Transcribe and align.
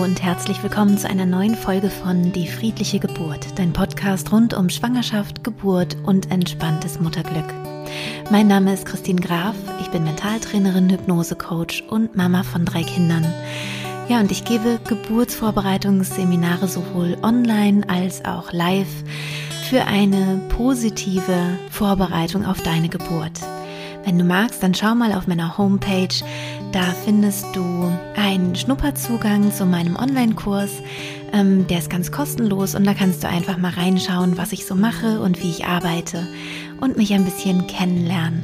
Und 0.00 0.22
herzlich 0.22 0.62
willkommen 0.62 0.96
zu 0.96 1.10
einer 1.10 1.26
neuen 1.26 1.54
Folge 1.54 1.90
von 1.90 2.32
Die 2.32 2.48
friedliche 2.48 2.98
Geburt, 2.98 3.58
dein 3.58 3.74
Podcast 3.74 4.32
rund 4.32 4.54
um 4.54 4.70
Schwangerschaft, 4.70 5.44
Geburt 5.44 5.94
und 6.04 6.30
entspanntes 6.30 7.00
Mutterglück. 7.00 7.44
Mein 8.30 8.48
Name 8.48 8.72
ist 8.72 8.86
Christine 8.86 9.20
Graf, 9.20 9.54
ich 9.78 9.88
bin 9.88 10.04
Mentaltrainerin, 10.04 10.88
Hypnosecoach 10.88 11.84
und 11.90 12.16
Mama 12.16 12.44
von 12.44 12.64
drei 12.64 12.82
Kindern. 12.82 13.26
Ja, 14.08 14.20
und 14.20 14.32
ich 14.32 14.46
gebe 14.46 14.80
Geburtsvorbereitungsseminare 14.88 16.66
sowohl 16.66 17.18
online 17.22 17.82
als 17.86 18.24
auch 18.24 18.54
live 18.54 19.04
für 19.68 19.84
eine 19.84 20.40
positive 20.56 21.58
Vorbereitung 21.70 22.46
auf 22.46 22.62
deine 22.62 22.88
Geburt. 22.88 23.38
Wenn 24.04 24.18
du 24.18 24.24
magst, 24.24 24.62
dann 24.62 24.74
schau 24.74 24.94
mal 24.94 25.12
auf 25.12 25.26
meiner 25.26 25.58
Homepage 25.58 26.08
da 26.72 26.94
findest 27.04 27.46
du 27.54 27.92
einen 28.16 28.54
Schnupperzugang 28.54 29.52
zu 29.52 29.66
meinem 29.66 29.96
Online-Kurs. 29.96 30.70
Ähm, 31.32 31.66
der 31.66 31.78
ist 31.78 31.90
ganz 31.90 32.12
kostenlos 32.12 32.74
und 32.74 32.84
da 32.84 32.94
kannst 32.94 33.24
du 33.24 33.28
einfach 33.28 33.58
mal 33.58 33.72
reinschauen, 33.72 34.38
was 34.38 34.52
ich 34.52 34.66
so 34.66 34.74
mache 34.74 35.20
und 35.20 35.42
wie 35.42 35.50
ich 35.50 35.64
arbeite 35.64 36.26
und 36.80 36.96
mich 36.96 37.12
ein 37.12 37.24
bisschen 37.24 37.66
kennenlernen. 37.66 38.42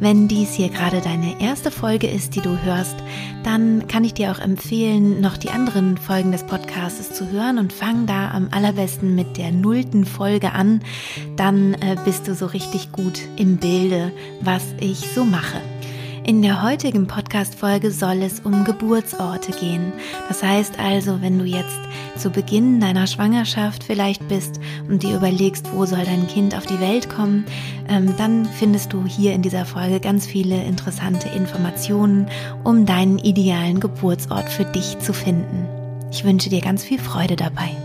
Wenn 0.00 0.28
dies 0.28 0.52
hier 0.52 0.68
gerade 0.68 1.00
deine 1.00 1.40
erste 1.40 1.70
Folge 1.70 2.08
ist, 2.08 2.34
die 2.34 2.40
du 2.40 2.58
hörst, 2.62 2.96
dann 3.42 3.86
kann 3.86 4.04
ich 4.04 4.12
dir 4.12 4.32
auch 4.32 4.40
empfehlen, 4.40 5.20
noch 5.20 5.36
die 5.36 5.50
anderen 5.50 5.96
Folgen 5.96 6.32
des 6.32 6.44
Podcasts 6.44 7.14
zu 7.14 7.30
hören 7.30 7.58
und 7.58 7.72
fang 7.72 8.06
da 8.06 8.32
am 8.32 8.48
allerbesten 8.50 9.14
mit 9.14 9.36
der 9.36 9.52
nullten 9.52 10.04
Folge 10.04 10.52
an. 10.52 10.80
Dann 11.36 11.74
äh, 11.74 11.96
bist 12.04 12.28
du 12.28 12.34
so 12.34 12.46
richtig 12.46 12.92
gut 12.92 13.20
im 13.36 13.56
Bilde, 13.58 14.12
was 14.40 14.64
ich 14.80 14.98
so 15.14 15.24
mache. 15.24 15.60
In 16.26 16.40
der 16.40 16.62
heutigen 16.62 17.06
Podcast-Folge 17.06 17.90
soll 17.90 18.22
es 18.22 18.40
um 18.40 18.64
Geburtsorte 18.64 19.52
gehen. 19.52 19.92
Das 20.28 20.42
heißt 20.42 20.78
also, 20.78 21.20
wenn 21.20 21.38
du 21.38 21.44
jetzt 21.44 21.78
zu 22.16 22.30
Beginn 22.30 22.80
deiner 22.80 23.06
Schwangerschaft 23.06 23.84
vielleicht 23.84 24.26
bist 24.26 24.58
und 24.88 25.02
dir 25.02 25.16
überlegst, 25.16 25.70
wo 25.74 25.84
soll 25.84 26.02
dein 26.02 26.26
Kind 26.26 26.56
auf 26.56 26.64
die 26.64 26.80
Welt 26.80 27.10
kommen, 27.10 27.44
ähm, 27.90 28.14
dann 28.16 28.46
findest 28.46 28.94
du 28.94 29.04
hier 29.04 29.34
in 29.34 29.42
dieser 29.42 29.66
Folge 29.66 30.00
ganz 30.00 30.24
viele 30.24 30.64
interessante 30.64 31.28
Informationen, 31.28 32.26
um 32.64 32.86
deinen 32.86 33.18
idealen 33.18 33.78
Geburtsort 33.78 34.48
für 34.48 34.64
dich 34.64 34.98
zu 35.00 35.12
finden. 35.12 35.68
Ich 36.10 36.24
wünsche 36.24 36.48
dir 36.48 36.62
ganz 36.62 36.84
viel 36.84 36.98
Freude 36.98 37.36
dabei. 37.36 37.83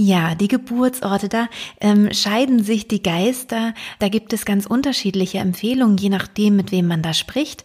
Ja, 0.00 0.36
die 0.36 0.46
Geburtsorte, 0.46 1.28
da 1.28 1.48
ähm, 1.80 2.12
scheiden 2.12 2.62
sich 2.62 2.86
die 2.86 3.02
Geister. 3.02 3.74
Da 3.98 4.08
gibt 4.08 4.32
es 4.32 4.44
ganz 4.44 4.64
unterschiedliche 4.64 5.38
Empfehlungen, 5.38 5.96
je 5.96 6.08
nachdem, 6.08 6.54
mit 6.54 6.70
wem 6.70 6.86
man 6.86 7.02
da 7.02 7.12
spricht. 7.12 7.64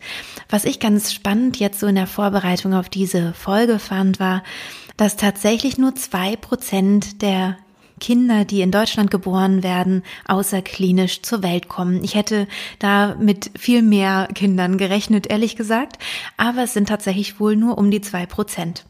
Was 0.49 0.65
ich 0.65 0.79
ganz 0.79 1.13
spannend 1.13 1.59
jetzt 1.59 1.79
so 1.79 1.85
in 1.85 1.93
der 1.93 2.07
Vorbereitung 2.07 2.73
auf 2.73 2.89
diese 2.89 3.33
Folge 3.33 3.77
fand, 3.77 4.19
war, 4.19 4.41
dass 4.97 5.15
tatsächlich 5.15 5.77
nur 5.77 5.93
zwei 5.93 6.35
Prozent 6.35 7.21
der 7.21 7.59
Kinder, 7.99 8.45
die 8.45 8.61
in 8.61 8.71
Deutschland 8.71 9.11
geboren 9.11 9.61
werden, 9.61 10.01
außerklinisch 10.27 11.21
zur 11.21 11.43
Welt 11.43 11.69
kommen. 11.69 12.03
Ich 12.03 12.15
hätte 12.15 12.47
da 12.79 13.13
mit 13.13 13.51
viel 13.55 13.83
mehr 13.83 14.27
Kindern 14.33 14.79
gerechnet, 14.79 15.27
ehrlich 15.27 15.55
gesagt, 15.55 15.99
aber 16.37 16.63
es 16.63 16.73
sind 16.73 16.89
tatsächlich 16.89 17.39
wohl 17.39 17.55
nur 17.55 17.77
um 17.77 17.91
die 17.91 18.01
zwei 18.01 18.25
Prozent. 18.25 18.85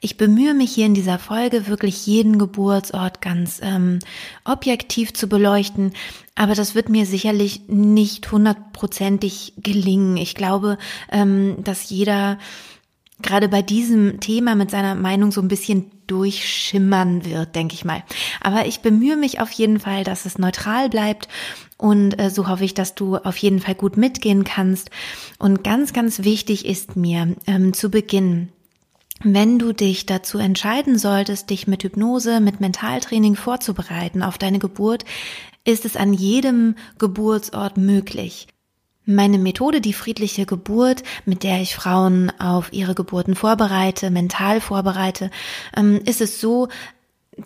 Ich 0.00 0.16
bemühe 0.16 0.54
mich 0.54 0.72
hier 0.72 0.86
in 0.86 0.94
dieser 0.94 1.18
Folge 1.18 1.66
wirklich 1.66 2.06
jeden 2.06 2.38
Geburtsort 2.38 3.20
ganz 3.20 3.60
ähm, 3.62 3.98
objektiv 4.44 5.12
zu 5.14 5.28
beleuchten, 5.28 5.92
aber 6.34 6.54
das 6.54 6.74
wird 6.74 6.88
mir 6.88 7.06
sicherlich 7.06 7.62
nicht 7.68 8.30
hundertprozentig 8.30 9.54
gelingen. 9.56 10.16
Ich 10.16 10.34
glaube, 10.34 10.78
ähm, 11.10 11.56
dass 11.64 11.90
jeder 11.90 12.38
gerade 13.22 13.48
bei 13.48 13.62
diesem 13.62 14.20
Thema 14.20 14.54
mit 14.54 14.70
seiner 14.70 14.94
Meinung 14.94 15.32
so 15.32 15.40
ein 15.40 15.48
bisschen 15.48 15.90
durchschimmern 16.06 17.24
wird, 17.24 17.54
denke 17.54 17.74
ich 17.74 17.84
mal. 17.84 18.02
Aber 18.40 18.66
ich 18.66 18.80
bemühe 18.80 19.16
mich 19.16 19.40
auf 19.40 19.50
jeden 19.50 19.80
Fall, 19.80 20.04
dass 20.04 20.26
es 20.26 20.38
neutral 20.38 20.88
bleibt 20.88 21.28
und 21.78 22.18
äh, 22.20 22.30
so 22.30 22.48
hoffe 22.48 22.64
ich, 22.64 22.74
dass 22.74 22.94
du 22.94 23.16
auf 23.16 23.36
jeden 23.38 23.60
Fall 23.60 23.74
gut 23.74 23.96
mitgehen 23.96 24.44
kannst. 24.44 24.90
Und 25.38 25.64
ganz, 25.64 25.92
ganz 25.92 26.22
wichtig 26.22 26.66
ist 26.66 26.96
mir 26.96 27.34
ähm, 27.46 27.72
zu 27.72 27.90
Beginn, 27.90 28.50
wenn 29.22 29.58
du 29.58 29.72
dich 29.72 30.06
dazu 30.06 30.38
entscheiden 30.38 30.98
solltest, 30.98 31.50
dich 31.50 31.66
mit 31.66 31.82
Hypnose, 31.82 32.40
mit 32.40 32.60
Mentaltraining 32.60 33.34
vorzubereiten 33.34 34.22
auf 34.22 34.38
deine 34.38 34.58
Geburt, 34.58 35.04
ist 35.64 35.84
es 35.84 35.96
an 35.96 36.12
jedem 36.12 36.76
Geburtsort 36.98 37.76
möglich. 37.76 38.46
Meine 39.04 39.38
Methode, 39.38 39.80
die 39.80 39.92
friedliche 39.92 40.46
Geburt, 40.46 41.02
mit 41.24 41.44
der 41.44 41.60
ich 41.60 41.76
Frauen 41.76 42.32
auf 42.40 42.72
ihre 42.72 42.94
Geburten 42.94 43.36
vorbereite, 43.36 44.10
mental 44.10 44.60
vorbereite, 44.60 45.30
ähm, 45.76 46.00
ist 46.04 46.20
es 46.20 46.40
so, 46.40 46.68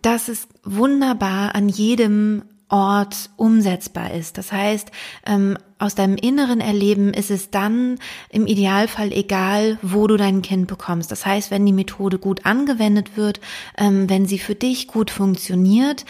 dass 0.03 0.29
es 0.29 0.49
wunderbar 0.65 1.55
an 1.55 1.69
jedem 1.69 2.45
Ort 2.69 3.31
umsetzbar 3.37 4.13
ist. 4.13 4.39
Das 4.39 4.53
heißt, 4.53 4.91
ähm, 5.27 5.59
aus 5.81 5.95
deinem 5.95 6.17
inneren 6.17 6.61
Erleben 6.61 7.15
ist 7.15 7.31
es 7.31 7.51
dann 7.51 7.99
im 8.29 8.47
Idealfall 8.47 9.13
egal, 9.13 9.79
wo 9.81 10.07
du 10.07 10.19
dein 10.19 10.43
Kind 10.43 10.67
bekommst. 10.67 11.11
Das 11.11 11.25
heißt, 11.25 11.51
wenn 11.51 11.65
die 11.65 11.73
Methode 11.73 12.19
gut 12.19 12.45
angewendet 12.45 13.17
wird, 13.17 13.41
ähm, 13.79 14.09
wenn 14.11 14.27
sie 14.27 14.39
für 14.39 14.55
dich 14.55 14.89
gut 14.89 15.11
funktioniert, 15.11 16.05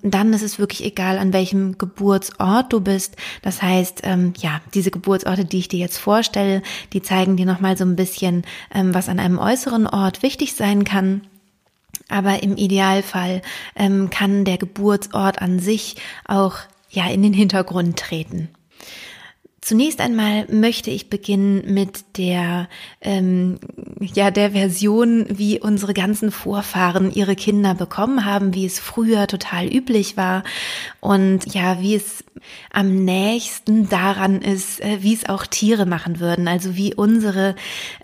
dann 0.00 0.32
ist 0.32 0.42
es 0.42 0.60
wirklich 0.60 0.84
egal, 0.84 1.18
an 1.18 1.32
welchem 1.32 1.76
Geburtsort 1.76 2.72
du 2.72 2.80
bist. 2.80 3.16
Das 3.42 3.62
heißt, 3.62 4.02
ähm, 4.04 4.32
ja, 4.38 4.60
diese 4.74 4.92
Geburtsorte, 4.92 5.44
die 5.44 5.58
ich 5.58 5.68
dir 5.68 5.80
jetzt 5.80 5.98
vorstelle, 5.98 6.62
die 6.92 7.02
zeigen 7.02 7.36
dir 7.36 7.46
nochmal 7.46 7.76
so 7.76 7.84
ein 7.84 7.96
bisschen, 7.96 8.44
ähm, 8.72 8.94
was 8.94 9.08
an 9.08 9.18
einem 9.18 9.38
äußeren 9.38 9.88
Ort 9.88 10.22
wichtig 10.22 10.54
sein 10.54 10.84
kann. 10.84 11.22
Aber 12.08 12.44
im 12.44 12.56
Idealfall 12.56 13.42
kann 14.10 14.44
der 14.44 14.58
Geburtsort 14.58 15.42
an 15.42 15.58
sich 15.58 15.96
auch 16.24 16.58
ja 16.90 17.08
in 17.08 17.22
den 17.22 17.32
Hintergrund 17.32 17.98
treten. 17.98 18.48
Zunächst 19.66 20.00
einmal 20.00 20.46
möchte 20.48 20.92
ich 20.92 21.10
beginnen 21.10 21.74
mit 21.74 22.18
der, 22.18 22.68
ähm, 23.00 23.58
ja, 23.98 24.30
der 24.30 24.52
Version, 24.52 25.26
wie 25.28 25.58
unsere 25.58 25.92
ganzen 25.92 26.30
Vorfahren 26.30 27.10
ihre 27.10 27.34
Kinder 27.34 27.74
bekommen 27.74 28.24
haben, 28.24 28.54
wie 28.54 28.64
es 28.64 28.78
früher 28.78 29.26
total 29.26 29.66
üblich 29.66 30.16
war 30.16 30.44
und 31.00 31.52
ja, 31.52 31.80
wie 31.80 31.96
es 31.96 32.22
am 32.72 33.04
nächsten 33.04 33.88
daran 33.88 34.40
ist, 34.40 34.80
äh, 34.82 34.98
wie 35.00 35.14
es 35.14 35.28
auch 35.28 35.46
Tiere 35.46 35.84
machen 35.84 36.20
würden, 36.20 36.46
also 36.46 36.76
wie 36.76 36.94
unsere 36.94 37.56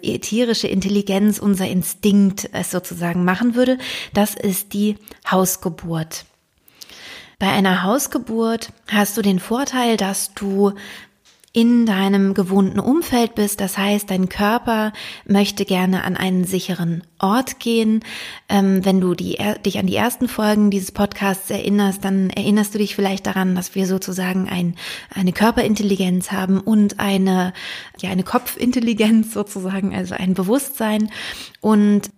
tierische 0.02 0.66
Intelligenz, 0.66 1.38
unser 1.38 1.68
Instinkt 1.68 2.50
es 2.52 2.72
sozusagen 2.72 3.24
machen 3.24 3.54
würde. 3.54 3.78
Das 4.14 4.34
ist 4.34 4.72
die 4.72 4.96
Hausgeburt. 5.30 6.24
Bei 7.38 7.50
einer 7.50 7.84
Hausgeburt 7.84 8.72
hast 8.88 9.16
du 9.16 9.22
den 9.22 9.38
Vorteil, 9.38 9.96
dass 9.96 10.34
du 10.34 10.72
in 11.54 11.84
deinem 11.84 12.32
gewohnten 12.32 12.80
Umfeld 12.80 13.34
bist. 13.34 13.60
Das 13.60 13.76
heißt, 13.76 14.10
dein 14.10 14.30
Körper 14.30 14.92
möchte 15.26 15.66
gerne 15.66 16.04
an 16.04 16.16
einen 16.16 16.44
sicheren 16.44 17.02
Ort 17.18 17.60
gehen. 17.60 18.00
Ähm, 18.48 18.84
wenn 18.86 19.02
du 19.02 19.14
die, 19.14 19.38
dich 19.64 19.78
an 19.78 19.86
die 19.86 19.96
ersten 19.96 20.28
Folgen 20.28 20.70
dieses 20.70 20.92
Podcasts 20.92 21.50
erinnerst, 21.50 22.04
dann 22.04 22.30
erinnerst 22.30 22.74
du 22.74 22.78
dich 22.78 22.94
vielleicht 22.94 23.26
daran, 23.26 23.54
dass 23.54 23.74
wir 23.74 23.86
sozusagen 23.86 24.48
ein, 24.48 24.76
eine 25.14 25.32
Körperintelligenz 25.32 26.32
haben 26.32 26.58
und 26.58 27.00
eine, 27.00 27.52
ja, 27.98 28.08
eine 28.08 28.24
Kopfintelligenz 28.24 29.32
sozusagen, 29.34 29.94
also 29.94 30.14
ein 30.14 30.32
Bewusstsein. 30.32 31.10
Und 31.60 32.10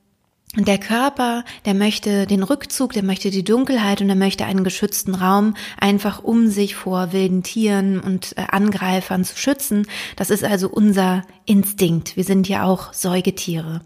und 0.57 0.69
der 0.69 0.79
Körper, 0.79 1.45
der 1.65 1.75
möchte 1.75 2.27
den 2.27 2.43
Rückzug, 2.43 2.93
der 2.93 3.03
möchte 3.03 3.31
die 3.31 3.45
Dunkelheit 3.45 4.01
und 4.01 4.09
er 4.09 4.15
möchte 4.15 4.45
einen 4.45 4.65
geschützten 4.65 5.15
Raum, 5.15 5.55
einfach 5.79 6.23
um 6.23 6.49
sich 6.49 6.75
vor 6.75 7.13
wilden 7.13 7.43
Tieren 7.43 8.01
und 8.01 8.37
äh, 8.37 8.45
Angreifern 8.51 9.25
zu 9.25 9.37
schützen. 9.37 9.87
Das 10.17 10.31
ist 10.31 10.45
also 10.45 10.69
unser 10.69 11.23
Instinkt. 11.47 12.17
Wir 12.17 12.25
sind 12.25 12.49
ja 12.49 12.65
auch 12.65 12.93
Säugetiere. 12.93 13.83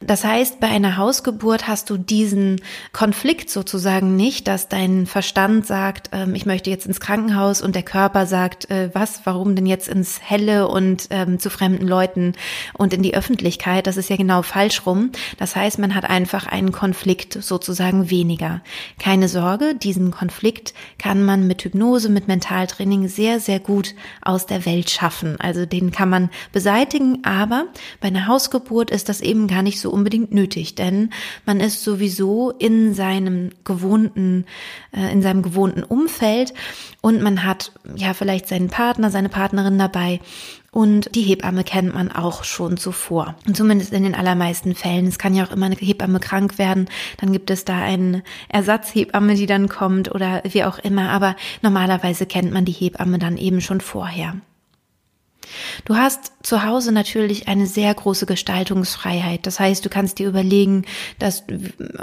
Das 0.00 0.22
heißt, 0.22 0.60
bei 0.60 0.68
einer 0.68 0.96
Hausgeburt 0.96 1.66
hast 1.66 1.90
du 1.90 1.96
diesen 1.96 2.60
Konflikt 2.92 3.50
sozusagen 3.50 4.14
nicht, 4.14 4.46
dass 4.46 4.68
dein 4.68 5.06
Verstand 5.06 5.66
sagt, 5.66 6.10
ähm, 6.12 6.36
ich 6.36 6.46
möchte 6.46 6.70
jetzt 6.70 6.86
ins 6.86 7.00
Krankenhaus 7.00 7.60
und 7.60 7.74
der 7.74 7.82
Körper 7.82 8.24
sagt, 8.26 8.70
äh, 8.70 8.90
was, 8.94 9.22
warum 9.24 9.56
denn 9.56 9.66
jetzt 9.66 9.88
ins 9.88 10.20
Helle 10.22 10.68
und 10.68 11.08
ähm, 11.10 11.40
zu 11.40 11.50
fremden 11.50 11.86
Leuten 11.86 12.34
und 12.74 12.94
in 12.94 13.02
die 13.02 13.14
Öffentlichkeit. 13.14 13.88
Das 13.88 13.96
ist 13.96 14.08
ja 14.08 14.16
genau 14.16 14.42
falsch 14.42 14.86
rum. 14.86 15.10
Das 15.36 15.56
heißt, 15.56 15.80
man 15.80 15.96
hat 15.96 16.08
einfach 16.08 16.46
einen 16.46 16.70
Konflikt 16.70 17.36
sozusagen 17.42 18.08
weniger. 18.08 18.62
Keine 19.00 19.28
Sorge, 19.28 19.74
diesen 19.74 20.12
Konflikt 20.12 20.74
kann 20.98 21.24
man 21.24 21.48
mit 21.48 21.64
Hypnose, 21.64 22.08
mit 22.08 22.28
Mentaltraining 22.28 23.08
sehr, 23.08 23.40
sehr 23.40 23.58
gut 23.58 23.96
aus 24.22 24.46
der 24.46 24.64
Welt 24.64 24.90
schaffen. 24.90 25.40
Also 25.40 25.66
den 25.66 25.90
kann 25.90 26.08
man 26.08 26.30
beseitigen, 26.52 26.77
aber 27.22 27.66
bei 28.00 28.08
einer 28.08 28.26
Hausgeburt 28.26 28.90
ist 28.90 29.08
das 29.08 29.20
eben 29.20 29.46
gar 29.46 29.62
nicht 29.62 29.80
so 29.80 29.90
unbedingt 29.90 30.32
nötig, 30.32 30.74
denn 30.74 31.10
man 31.46 31.60
ist 31.60 31.82
sowieso 31.82 32.50
in 32.50 32.94
seinem 32.94 33.50
gewohnten, 33.64 34.44
äh, 34.92 35.12
in 35.12 35.22
seinem 35.22 35.42
gewohnten 35.42 35.82
Umfeld 35.82 36.54
und 37.00 37.22
man 37.22 37.44
hat 37.44 37.72
ja 37.96 38.14
vielleicht 38.14 38.48
seinen 38.48 38.68
Partner, 38.68 39.10
seine 39.10 39.28
Partnerin 39.28 39.78
dabei 39.78 40.20
und 40.70 41.14
die 41.14 41.22
Hebamme 41.22 41.64
kennt 41.64 41.94
man 41.94 42.12
auch 42.12 42.44
schon 42.44 42.76
zuvor. 42.76 43.34
Und 43.46 43.56
zumindest 43.56 43.92
in 43.92 44.02
den 44.02 44.14
allermeisten 44.14 44.74
Fällen. 44.74 45.06
Es 45.06 45.18
kann 45.18 45.34
ja 45.34 45.44
auch 45.44 45.50
immer 45.50 45.66
eine 45.66 45.76
Hebamme 45.76 46.20
krank 46.20 46.58
werden. 46.58 46.88
Dann 47.18 47.32
gibt 47.32 47.50
es 47.50 47.64
da 47.64 47.78
eine 47.78 48.22
Ersatzhebamme, 48.48 49.34
die 49.34 49.46
dann 49.46 49.68
kommt 49.68 50.14
oder 50.14 50.42
wie 50.44 50.64
auch 50.64 50.78
immer. 50.78 51.08
Aber 51.10 51.36
normalerweise 51.62 52.26
kennt 52.26 52.52
man 52.52 52.64
die 52.64 52.72
Hebamme 52.72 53.18
dann 53.18 53.38
eben 53.38 53.60
schon 53.60 53.80
vorher. 53.80 54.36
Du 55.84 55.96
hast 55.96 56.32
zu 56.42 56.64
Hause 56.64 56.92
natürlich 56.92 57.48
eine 57.48 57.66
sehr 57.66 57.92
große 57.92 58.26
Gestaltungsfreiheit. 58.26 59.46
Das 59.46 59.60
heißt, 59.60 59.84
du 59.84 59.88
kannst 59.88 60.18
dir 60.18 60.28
überlegen, 60.28 60.84
dass, 61.18 61.44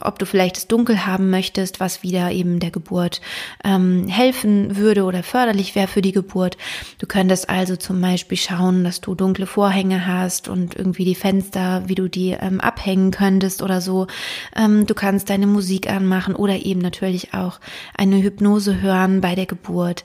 ob 0.02 0.20
du 0.20 0.26
vielleicht 0.26 0.58
es 0.58 0.68
dunkel 0.68 1.06
haben 1.06 1.30
möchtest, 1.30 1.80
was 1.80 2.04
wieder 2.04 2.32
eben 2.32 2.60
der 2.60 2.72
Geburt 2.72 3.22
ähm, 3.64 4.08
helfen 4.08 4.78
würde 4.78 5.04
oder 5.04 5.24
förderlich 5.24 5.76
wäre 5.76 5.88
für 5.88 6.02
die 6.02 6.12
Geburt. 6.12 6.58
Du 7.00 7.08
könntest 7.08 7.50
also 7.50 7.76
zum 7.76 8.02
Beispiel 8.02 8.38
schauen, 8.38 8.84
dass 8.84 9.02
du 9.02 9.16
dunkle 9.16 9.46
Vorhänge 9.46 10.06
hast 10.06 10.48
und 10.48 10.76
irgendwie 10.76 11.06
die 11.06 11.16
Fenster, 11.16 11.84
wie 11.88 11.96
du 11.96 12.08
die 12.08 12.32
ähm, 12.32 12.60
abhängen 12.60 13.12
könntest 13.12 13.62
oder 13.62 13.82
so. 13.82 14.08
Ähm, 14.56 14.86
du 14.86 14.94
kannst 14.94 15.30
deine 15.30 15.48
Musik 15.48 15.90
anmachen 15.90 16.36
oder 16.36 16.66
eben 16.66 16.82
natürlich 16.82 17.34
auch 17.34 17.60
eine 17.98 18.22
Hypnose 18.22 18.82
hören 18.82 19.22
bei 19.22 19.36
der 19.36 19.46
Geburt. 19.46 20.04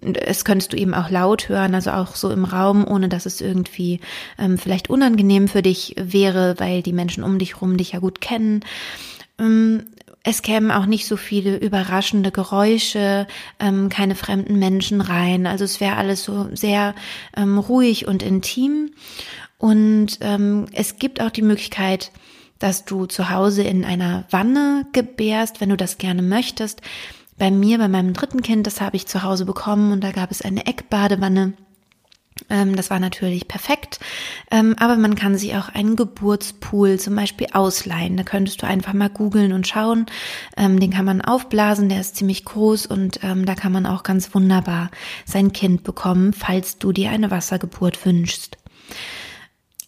Es 0.00 0.44
könntest 0.44 0.72
du 0.72 0.76
eben 0.76 0.94
auch 0.94 1.10
laut 1.10 1.48
hören, 1.48 1.74
also 1.74 1.90
auch 1.90 2.14
so 2.14 2.30
im 2.30 2.44
Raum, 2.44 2.86
ohne 2.86 3.08
dass 3.08 3.26
es 3.26 3.40
irgendwie 3.40 4.00
ähm, 4.38 4.58
vielleicht 4.58 4.90
unangenehm 4.90 5.48
für 5.48 5.62
dich 5.62 5.94
wäre, 5.98 6.54
weil 6.58 6.82
die 6.82 6.92
Menschen 6.92 7.24
um 7.24 7.38
dich 7.38 7.60
rum 7.60 7.76
dich 7.76 7.92
ja 7.92 7.98
gut 7.98 8.20
kennen. 8.20 8.60
Ähm, 9.38 9.84
es 10.24 10.42
kämen 10.42 10.70
auch 10.70 10.86
nicht 10.86 11.06
so 11.06 11.16
viele 11.16 11.56
überraschende 11.56 12.30
Geräusche, 12.30 13.26
ähm, 13.58 13.88
keine 13.88 14.14
fremden 14.14 14.58
Menschen 14.58 15.00
rein. 15.00 15.46
Also 15.46 15.64
es 15.64 15.80
wäre 15.80 15.96
alles 15.96 16.22
so 16.22 16.48
sehr 16.54 16.94
ähm, 17.36 17.58
ruhig 17.58 18.06
und 18.06 18.22
intim. 18.22 18.92
Und 19.58 20.18
ähm, 20.20 20.66
es 20.72 20.96
gibt 20.98 21.20
auch 21.20 21.30
die 21.30 21.42
Möglichkeit, 21.42 22.12
dass 22.60 22.84
du 22.84 23.06
zu 23.06 23.30
Hause 23.30 23.64
in 23.64 23.84
einer 23.84 24.24
Wanne 24.30 24.86
gebärst, 24.92 25.60
wenn 25.60 25.70
du 25.70 25.76
das 25.76 25.98
gerne 25.98 26.22
möchtest. 26.22 26.80
Bei 27.42 27.50
mir, 27.50 27.78
bei 27.78 27.88
meinem 27.88 28.12
dritten 28.12 28.40
Kind, 28.40 28.68
das 28.68 28.80
habe 28.80 28.94
ich 28.94 29.08
zu 29.08 29.24
Hause 29.24 29.44
bekommen 29.44 29.90
und 29.90 30.04
da 30.04 30.12
gab 30.12 30.30
es 30.30 30.42
eine 30.42 30.64
Eckbadewanne 30.64 31.54
ähm, 32.48 32.76
das 32.76 32.88
war 32.88 33.00
natürlich 33.00 33.48
perfekt, 33.48 33.98
ähm, 34.52 34.76
aber 34.78 34.96
man 34.96 35.16
kann 35.16 35.36
sich 35.36 35.56
auch 35.56 35.68
einen 35.68 35.96
Geburtspool 35.96 37.00
zum 37.00 37.16
Beispiel 37.16 37.48
ausleihen. 37.52 38.16
Da 38.16 38.22
könntest 38.22 38.62
du 38.62 38.66
einfach 38.68 38.92
mal 38.92 39.10
googeln 39.10 39.52
und 39.52 39.66
schauen. 39.66 40.06
Ähm, 40.56 40.78
den 40.78 40.92
kann 40.92 41.04
man 41.04 41.20
aufblasen, 41.20 41.88
der 41.88 42.00
ist 42.00 42.14
ziemlich 42.14 42.44
groß 42.44 42.86
und 42.86 43.18
da 43.22 43.54
kann 43.56 43.72
man 43.72 43.86
auch 43.86 44.04
ganz 44.04 44.34
wunderbar 44.36 44.92
sein 45.26 45.52
Kind 45.52 45.82
bekommen, 45.82 46.32
falls 46.32 46.78
du 46.78 46.92
dir 46.92 47.10
eine 47.10 47.32
Wassergeburt 47.32 48.06
wünschst. 48.06 48.56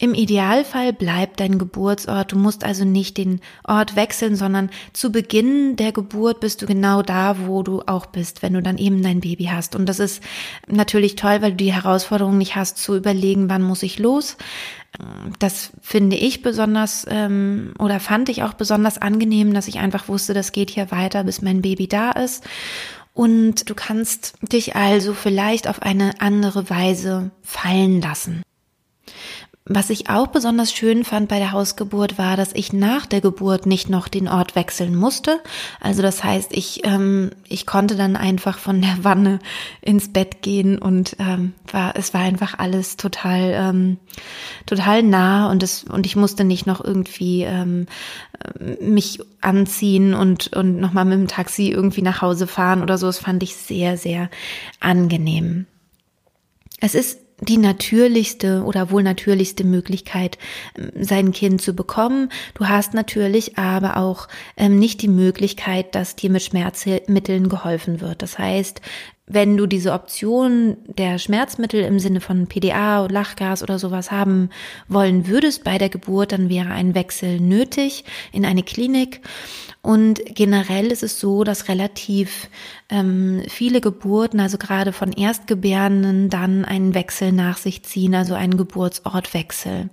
Im 0.05 0.13
Idealfall 0.13 0.93
bleibt 0.93 1.41
dein 1.41 1.59
Geburtsort. 1.59 2.33
Du 2.33 2.37
musst 2.37 2.63
also 2.63 2.85
nicht 2.85 3.17
den 3.17 3.41
Ort 3.67 3.97
wechseln, 3.97 4.37
sondern 4.37 4.69
zu 4.93 5.11
Beginn 5.11 5.77
der 5.77 5.93
Geburt 5.93 6.41
bist 6.41 6.61
du 6.61 6.67
genau 6.67 7.01
da, 7.01 7.47
wo 7.47 7.63
du 7.63 7.81
auch 7.87 8.05
bist, 8.05 8.43
wenn 8.43 8.53
du 8.53 8.61
dann 8.61 8.77
eben 8.77 9.03
dein 9.03 9.21
Baby 9.21 9.47
hast. 9.47 9.75
Und 9.75 9.89
das 9.89 10.01
ist 10.01 10.23
natürlich 10.67 11.17
toll, 11.17 11.41
weil 11.41 11.53
du 11.53 11.57
die 11.57 11.73
Herausforderung 11.73 12.37
nicht 12.37 12.55
hast 12.55 12.77
zu 12.77 12.95
überlegen, 12.95 13.49
wann 13.49 13.63
muss 13.63 13.83
ich 13.83 13.99
los. 13.99 14.37
Das 15.39 15.73
finde 15.81 16.17
ich 16.17 16.43
besonders 16.43 17.07
ähm, 17.09 17.73
oder 17.79 17.99
fand 17.99 18.29
ich 18.29 18.43
auch 18.43 18.53
besonders 18.53 19.01
angenehm, 19.01 19.55
dass 19.55 19.69
ich 19.69 19.79
einfach 19.79 20.07
wusste, 20.09 20.35
das 20.35 20.53
geht 20.53 20.69
hier 20.69 20.91
weiter, 20.91 21.25
bis 21.25 21.41
mein 21.41 21.63
Baby 21.63 21.89
da 21.89 22.11
ist. 22.11 22.45
Und 23.15 23.71
du 23.71 23.75
kannst 23.75 24.35
dich 24.53 24.77
also 24.77 25.15
vielleicht 25.15 25.67
auf 25.67 25.81
eine 25.81 26.21
andere 26.21 26.69
Weise 26.69 27.31
fallen 27.41 28.03
lassen. 28.03 28.43
Was 29.67 29.89
ich 29.89 30.11
auch 30.11 30.27
besonders 30.27 30.75
schön 30.75 31.05
fand 31.05 31.31
bei 31.31 31.39
der 31.39 31.53
Hausgeburt 31.53 32.19
war, 32.19 32.37
dass 32.37 32.53
ich 32.53 32.75
nach 32.75 33.07
der 33.07 33.23
Geburt 33.23 33.65
nicht 33.65 33.89
noch 33.89 34.09
den 34.09 34.29
Ort 34.29 34.57
wechseln 34.57 34.95
musste. 34.95 35.41
Also 35.81 36.03
das 36.03 36.23
heißt, 36.23 36.55
ich, 36.55 36.85
ähm, 36.85 37.31
ich 37.49 37.65
konnte 37.65 37.97
dann 37.97 38.15
einfach 38.15 38.59
von 38.59 38.83
der 38.83 38.99
Wanne 39.05 39.39
ins 39.81 40.13
Bett 40.13 40.43
gehen 40.43 40.77
und 40.77 41.17
ähm, 41.19 41.55
war, 41.73 41.97
es 41.97 42.13
war 42.13 42.21
einfach 42.21 42.59
alles 42.59 42.99
total, 42.99 43.55
ähm, 43.55 43.97
total 44.67 45.03
nah 45.03 45.51
und 45.51 45.63
es, 45.63 45.85
und 45.85 46.05
ich 46.05 46.15
musste 46.15 46.45
nicht 46.45 46.67
noch 46.67 46.85
irgendwie 46.85 47.45
ähm, 47.45 47.87
mich 48.83 49.21
anziehen 49.41 50.13
und, 50.13 50.55
und 50.55 50.79
nochmal 50.79 51.07
mit 51.07 51.19
dem 51.19 51.29
Taxi 51.29 51.71
irgendwie 51.71 52.03
nach 52.03 52.21
Hause 52.21 52.47
fahren 52.47 52.83
oder 52.83 52.99
so. 52.99 53.07
Das 53.07 53.19
fand 53.19 53.43
ich 53.43 53.57
sehr, 53.57 53.97
sehr 53.97 54.29
angenehm. 54.81 55.65
Es 56.81 56.95
ist 56.95 57.24
die 57.41 57.59
natürlichste 57.59 58.63
oder 58.65 58.91
wohl 58.91 59.03
natürlichste 59.03 59.65
Möglichkeit, 59.65 60.39
ähm, 60.77 60.91
sein 60.95 61.33
Kind 61.33 61.61
zu 61.61 61.75
bekommen. 61.75 62.31
Du 62.55 62.69
hast 62.69 62.95
natürlich 62.95 63.59
aber 63.59 63.97
auch 63.97 64.29
ähm, 64.57 64.79
nicht 64.79 65.03
die 65.03 65.09
Möglichkeit, 65.09 65.95
dass 65.95 66.17
dir 66.17 66.31
mit 66.31 66.43
Schmerzmitteln 66.43 67.49
geholfen 67.49 68.01
wird. 68.01 68.23
Das 68.23 68.39
heißt, 68.39 68.81
wenn 69.27 69.57
du 69.57 69.67
diese 69.67 69.93
Option 69.93 70.77
der 70.87 71.19
Schmerzmittel 71.19 71.83
im 71.83 71.99
Sinne 71.99 72.21
von 72.21 72.47
PDA, 72.47 73.07
Lachgas 73.07 73.63
oder 73.63 73.79
sowas 73.79 74.11
haben 74.11 74.51
wollen 74.87 75.27
würdest 75.27 75.65
bei 75.65 75.79
der 75.79 75.89
Geburt, 75.89 76.33
dann 76.33 76.51
wäre 76.51 76.71
ein 76.71 76.95
Wechsel 76.95 77.41
nötig 77.41 78.05
in 78.33 78.45
eine 78.45 78.63
Klinik. 78.63 79.23
Und 79.81 80.21
generell 80.35 80.91
ist 80.91 81.03
es 81.03 81.21
so, 81.21 81.45
dass 81.45 81.69
relativ 81.69 82.49
ähm, 82.89 83.43
viele 83.49 83.81
Geburten, 83.81 84.41
also 84.41 84.57
gerade 84.57 84.93
von 84.93 85.13
Erstgebärenden, 85.13 86.31
dann 86.31 86.65
einen 86.65 86.95
Wechsel 86.95 87.33
nach 87.33 87.59
sich 87.59 87.83
ziehen, 87.83 88.15
also 88.15 88.35
einen 88.35 88.57
Geburtsortwechsel. 88.57 89.91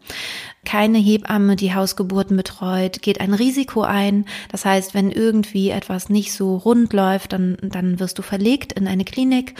Keine 0.63 0.99
Hebamme, 0.99 1.55
die 1.55 1.73
Hausgeburten 1.73 2.37
betreut, 2.37 3.01
geht 3.01 3.19
ein 3.19 3.33
Risiko 3.33 3.81
ein. 3.81 4.25
Das 4.51 4.63
heißt, 4.63 4.93
wenn 4.93 5.11
irgendwie 5.11 5.71
etwas 5.71 6.09
nicht 6.09 6.33
so 6.33 6.55
rund 6.55 6.93
läuft, 6.93 7.33
dann, 7.33 7.57
dann 7.61 7.99
wirst 7.99 8.19
du 8.19 8.21
verlegt 8.21 8.73
in 8.73 8.87
eine 8.87 9.03
Klinik. 9.03 9.55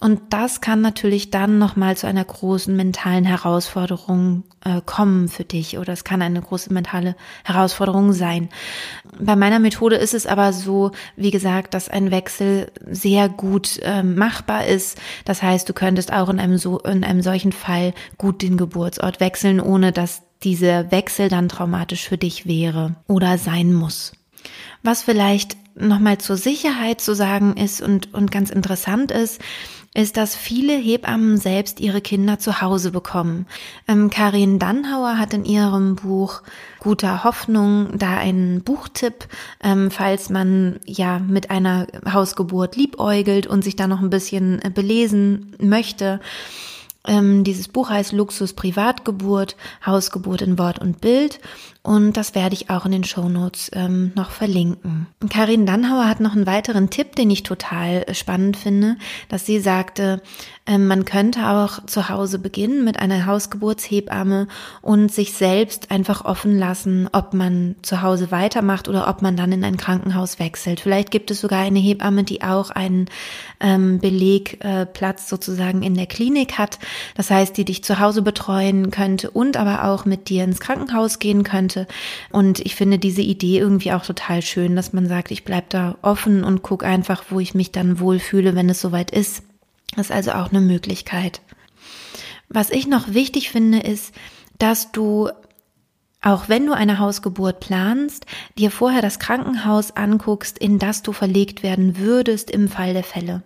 Und 0.00 0.20
das 0.30 0.60
kann 0.60 0.80
natürlich 0.80 1.30
dann 1.30 1.58
nochmal 1.58 1.96
zu 1.96 2.06
einer 2.06 2.24
großen 2.24 2.76
mentalen 2.76 3.24
Herausforderung 3.24 4.44
äh, 4.64 4.80
kommen 4.84 5.28
für 5.28 5.44
dich 5.44 5.78
oder 5.78 5.92
es 5.92 6.04
kann 6.04 6.20
eine 6.20 6.42
große 6.42 6.72
mentale 6.72 7.16
Herausforderung 7.44 8.12
sein. 8.12 8.48
Bei 9.18 9.34
meiner 9.36 9.60
Methode 9.60 9.96
ist 9.96 10.12
es 10.12 10.26
aber 10.26 10.52
so, 10.52 10.90
wie 11.16 11.30
gesagt, 11.30 11.74
dass 11.74 11.88
ein 11.88 12.10
Wechsel 12.10 12.70
sehr 12.86 13.28
gut 13.28 13.78
äh, 13.82 14.02
machbar 14.02 14.66
ist. 14.66 14.98
Das 15.24 15.42
heißt, 15.42 15.68
du 15.68 15.72
könntest 15.72 16.12
auch 16.12 16.28
in 16.28 16.38
einem 16.38 16.58
so 16.58 16.80
in 16.80 17.02
einem 17.02 17.22
solchen 17.22 17.52
Fall 17.52 17.94
gut 18.18 18.42
den 18.42 18.56
Geburtsort 18.56 19.20
wechseln, 19.20 19.58
ohne 19.58 19.90
dass 19.92 20.23
dieser 20.44 20.90
Wechsel 20.90 21.28
dann 21.28 21.48
traumatisch 21.48 22.08
für 22.08 22.18
dich 22.18 22.46
wäre 22.46 22.94
oder 23.08 23.38
sein 23.38 23.72
muss. 23.72 24.12
Was 24.82 25.02
vielleicht 25.02 25.56
nochmal 25.74 26.18
zur 26.18 26.36
Sicherheit 26.36 27.00
zu 27.00 27.14
sagen 27.14 27.56
ist 27.56 27.80
und, 27.80 28.14
und 28.14 28.30
ganz 28.30 28.50
interessant 28.50 29.10
ist, 29.10 29.40
ist, 29.94 30.16
dass 30.16 30.34
viele 30.34 30.76
Hebammen 30.76 31.36
selbst 31.36 31.78
ihre 31.78 32.00
Kinder 32.00 32.40
zu 32.40 32.60
Hause 32.60 32.90
bekommen. 32.90 33.46
Ähm, 33.86 34.10
Karin 34.10 34.58
Dannhauer 34.58 35.18
hat 35.18 35.32
in 35.32 35.44
ihrem 35.44 35.94
Buch 35.94 36.42
Guter 36.80 37.22
Hoffnung 37.22 37.96
da 37.96 38.16
einen 38.16 38.62
Buchtipp, 38.62 39.28
ähm, 39.62 39.92
falls 39.92 40.30
man 40.30 40.80
ja 40.84 41.20
mit 41.20 41.50
einer 41.50 41.86
Hausgeburt 42.12 42.74
liebäugelt 42.74 43.46
und 43.46 43.62
sich 43.62 43.76
da 43.76 43.86
noch 43.86 44.00
ein 44.00 44.10
bisschen 44.10 44.60
äh, 44.62 44.70
belesen 44.70 45.54
möchte. 45.60 46.20
Ähm, 47.06 47.44
dieses 47.44 47.68
Buch 47.68 47.90
heißt 47.90 48.12
Luxus 48.12 48.54
Privatgeburt, 48.54 49.56
Hausgeburt 49.84 50.42
in 50.42 50.58
Wort 50.58 50.78
und 50.78 51.00
Bild 51.00 51.40
und 51.82 52.16
das 52.16 52.34
werde 52.34 52.54
ich 52.54 52.70
auch 52.70 52.86
in 52.86 52.92
den 52.92 53.04
Shownotes 53.04 53.70
ähm, 53.74 54.12
noch 54.14 54.30
verlinken. 54.30 55.06
Karin 55.28 55.66
Dannhauer 55.66 56.08
hat 56.08 56.20
noch 56.20 56.32
einen 56.32 56.46
weiteren 56.46 56.88
Tipp, 56.88 57.14
den 57.14 57.30
ich 57.30 57.42
total 57.42 58.06
spannend 58.14 58.56
finde, 58.56 58.96
dass 59.28 59.44
sie 59.44 59.60
sagte, 59.60 60.22
man 60.66 61.04
könnte 61.04 61.46
auch 61.46 61.84
zu 61.84 62.08
Hause 62.08 62.38
beginnen 62.38 62.84
mit 62.84 62.98
einer 62.98 63.26
Hausgeburtshebamme 63.26 64.48
und 64.80 65.12
sich 65.12 65.34
selbst 65.34 65.90
einfach 65.90 66.24
offen 66.24 66.58
lassen, 66.58 67.06
ob 67.12 67.34
man 67.34 67.76
zu 67.82 68.00
Hause 68.00 68.30
weitermacht 68.30 68.88
oder 68.88 69.06
ob 69.08 69.20
man 69.20 69.36
dann 69.36 69.52
in 69.52 69.62
ein 69.62 69.76
Krankenhaus 69.76 70.38
wechselt. 70.38 70.80
Vielleicht 70.80 71.10
gibt 71.10 71.30
es 71.30 71.42
sogar 71.42 71.60
eine 71.60 71.80
Hebamme, 71.80 72.24
die 72.24 72.42
auch 72.42 72.70
einen 72.70 73.10
ähm, 73.60 73.98
Belegplatz 73.98 75.26
äh, 75.26 75.28
sozusagen 75.28 75.82
in 75.82 75.96
der 75.96 76.06
Klinik 76.06 76.56
hat. 76.56 76.78
Das 77.14 77.30
heißt, 77.30 77.54
die 77.58 77.66
dich 77.66 77.84
zu 77.84 78.00
Hause 78.00 78.22
betreuen 78.22 78.90
könnte 78.90 79.30
und 79.30 79.58
aber 79.58 79.84
auch 79.84 80.06
mit 80.06 80.30
dir 80.30 80.44
ins 80.44 80.60
Krankenhaus 80.60 81.18
gehen 81.18 81.42
könnte. 81.42 81.86
Und 82.30 82.60
ich 82.60 82.74
finde 82.74 82.98
diese 82.98 83.22
Idee 83.22 83.58
irgendwie 83.58 83.92
auch 83.92 84.06
total 84.06 84.40
schön, 84.40 84.76
dass 84.76 84.94
man 84.94 85.08
sagt, 85.08 85.30
ich 85.30 85.44
bleib 85.44 85.68
da 85.68 85.96
offen 86.00 86.42
und 86.42 86.62
guck 86.62 86.84
einfach, 86.84 87.24
wo 87.28 87.38
ich 87.38 87.54
mich 87.54 87.70
dann 87.70 88.00
wohlfühle, 88.00 88.54
wenn 88.54 88.70
es 88.70 88.80
soweit 88.80 89.10
ist. 89.10 89.42
Das 89.96 90.06
ist 90.06 90.12
also 90.12 90.32
auch 90.32 90.50
eine 90.50 90.60
Möglichkeit. 90.60 91.40
Was 92.48 92.70
ich 92.70 92.86
noch 92.86 93.14
wichtig 93.14 93.50
finde, 93.50 93.80
ist, 93.80 94.14
dass 94.58 94.92
du 94.92 95.30
auch 96.24 96.48
wenn 96.48 96.64
du 96.64 96.72
eine 96.72 96.98
Hausgeburt 96.98 97.60
planst, 97.60 98.24
dir 98.56 98.70
vorher 98.70 99.02
das 99.02 99.18
Krankenhaus 99.18 99.94
anguckst, 99.94 100.58
in 100.58 100.78
das 100.78 101.02
du 101.02 101.12
verlegt 101.12 101.62
werden 101.62 101.98
würdest 101.98 102.50
im 102.50 102.68
Fall 102.68 102.94
der 102.94 103.04
Fälle. 103.04 103.42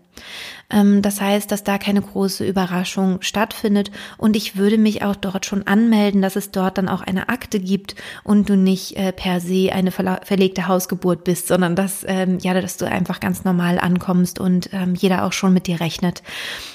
Ähm, 0.70 1.02
das 1.02 1.20
heißt, 1.20 1.50
dass 1.50 1.64
da 1.64 1.78
keine 1.78 2.02
große 2.02 2.46
Überraschung 2.46 3.22
stattfindet 3.22 3.90
und 4.18 4.36
ich 4.36 4.56
würde 4.56 4.78
mich 4.78 5.02
auch 5.02 5.16
dort 5.16 5.46
schon 5.46 5.66
anmelden, 5.66 6.20
dass 6.20 6.36
es 6.36 6.50
dort 6.50 6.78
dann 6.78 6.88
auch 6.88 7.00
eine 7.00 7.28
Akte 7.28 7.58
gibt 7.58 7.94
und 8.22 8.48
du 8.48 8.56
nicht 8.56 8.96
äh, 8.96 9.12
per 9.12 9.40
se 9.40 9.70
eine 9.72 9.90
verlegte 9.90 10.68
Hausgeburt 10.68 11.24
bist, 11.24 11.48
sondern 11.48 11.74
dass 11.74 12.04
ähm, 12.06 12.38
ja, 12.40 12.58
dass 12.60 12.76
du 12.76 12.86
einfach 12.86 13.20
ganz 13.20 13.44
normal 13.44 13.78
ankommst 13.78 14.40
und 14.40 14.70
ähm, 14.72 14.94
jeder 14.94 15.24
auch 15.24 15.32
schon 15.32 15.54
mit 15.54 15.66
dir 15.66 15.80
rechnet. 15.80 16.22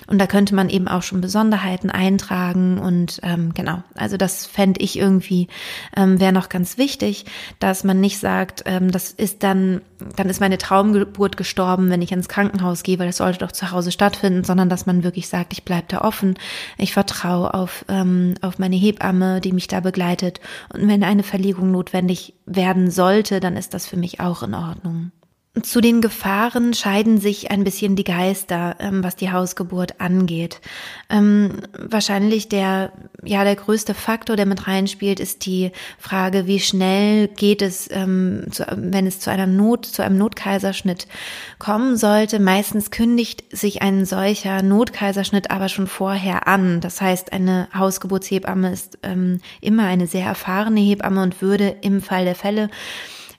Und 0.07 0.19
da 0.19 0.27
könnte 0.27 0.55
man 0.55 0.69
eben 0.69 0.87
auch 0.87 1.03
schon 1.03 1.21
Besonderheiten 1.21 1.89
eintragen 1.89 2.77
und 2.77 3.21
genau, 3.53 3.83
also 3.95 4.17
das 4.17 4.45
fände 4.45 4.81
ich 4.81 4.97
irgendwie 4.97 5.47
wäre 5.95 6.33
noch 6.33 6.49
ganz 6.49 6.77
wichtig, 6.77 7.25
dass 7.59 7.83
man 7.83 7.99
nicht 7.99 8.19
sagt, 8.19 8.63
das 8.65 9.11
ist 9.11 9.43
dann 9.43 9.81
dann 10.15 10.29
ist 10.29 10.41
meine 10.41 10.57
Traumgeburt 10.57 11.37
gestorben, 11.37 11.89
wenn 11.89 12.01
ich 12.01 12.11
ins 12.11 12.27
Krankenhaus 12.27 12.83
gehe, 12.83 12.99
weil 12.99 13.07
das 13.07 13.17
sollte 13.17 13.39
doch 13.39 13.51
zu 13.51 13.71
Hause 13.71 13.82
stattfinden, 13.91 14.43
sondern 14.43 14.69
dass 14.69 14.85
man 14.85 15.03
wirklich 15.03 15.27
sagt, 15.27 15.53
ich 15.53 15.63
bleibe 15.63 15.87
da 15.87 16.01
offen, 16.01 16.35
ich 16.77 16.93
vertraue 16.93 17.53
auf, 17.53 17.85
ähm, 17.89 18.35
auf 18.41 18.59
meine 18.59 18.75
Hebamme, 18.75 19.41
die 19.41 19.51
mich 19.51 19.67
da 19.67 19.79
begleitet. 19.79 20.39
Und 20.73 20.87
wenn 20.87 21.03
eine 21.03 21.23
Verlegung 21.23 21.71
notwendig 21.71 22.33
werden 22.45 22.91
sollte, 22.91 23.39
dann 23.39 23.57
ist 23.57 23.73
das 23.73 23.87
für 23.87 23.97
mich 23.97 24.19
auch 24.19 24.43
in 24.43 24.53
Ordnung. 24.53 25.11
Zu 25.61 25.81
den 25.81 26.01
Gefahren 26.01 26.73
scheiden 26.73 27.19
sich 27.19 27.51
ein 27.51 27.63
bisschen 27.63 27.95
die 27.95 28.03
Geister, 28.03 28.75
ähm, 28.79 29.03
was 29.03 29.15
die 29.15 29.31
Hausgeburt 29.31 30.01
angeht. 30.01 30.59
Ähm, 31.11 31.59
wahrscheinlich 31.77 32.49
der, 32.49 32.91
ja, 33.23 33.43
der 33.43 33.55
größte 33.55 33.93
Faktor, 33.93 34.35
der 34.35 34.47
mit 34.47 34.67
reinspielt, 34.67 35.19
ist 35.19 35.45
die 35.45 35.71
Frage, 35.99 36.47
wie 36.47 36.59
schnell 36.59 37.27
geht 37.27 37.61
es, 37.61 37.87
ähm, 37.91 38.45
zu, 38.49 38.65
wenn 38.75 39.05
es 39.05 39.19
zu 39.19 39.29
einer 39.29 39.45
Not, 39.45 39.85
zu 39.85 40.03
einem 40.03 40.17
Notkaiserschnitt 40.17 41.07
kommen 41.59 41.97
sollte. 41.97 42.39
Meistens 42.39 42.89
kündigt 42.89 43.43
sich 43.55 43.83
ein 43.83 44.05
solcher 44.05 44.63
Notkaiserschnitt 44.63 45.51
aber 45.51 45.69
schon 45.69 45.85
vorher 45.85 46.47
an. 46.47 46.81
Das 46.81 46.99
heißt, 46.99 47.31
eine 47.31 47.67
Hausgeburtshebamme 47.75 48.73
ist 48.73 48.97
ähm, 49.03 49.39
immer 49.61 49.85
eine 49.85 50.07
sehr 50.07 50.25
erfahrene 50.25 50.79
Hebamme 50.79 51.21
und 51.21 51.43
würde 51.43 51.75
im 51.81 52.01
Fall 52.01 52.25
der 52.25 52.33
Fälle 52.33 52.71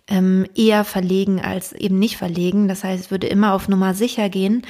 ähm, 0.09 0.47
eher 0.55 0.85
verlegen 0.85 1.41
als 1.41 1.73
eben 1.73 1.99
nicht 1.99 2.17
verlegen. 2.17 2.69
Das 2.69 2.85
heißt, 2.85 3.05
es 3.05 3.11
würde 3.11 3.27
immer 3.27 3.55
auf 3.55 3.69
Nummer 3.69 3.95
sicher 3.95 4.29
gehen. 4.29 4.63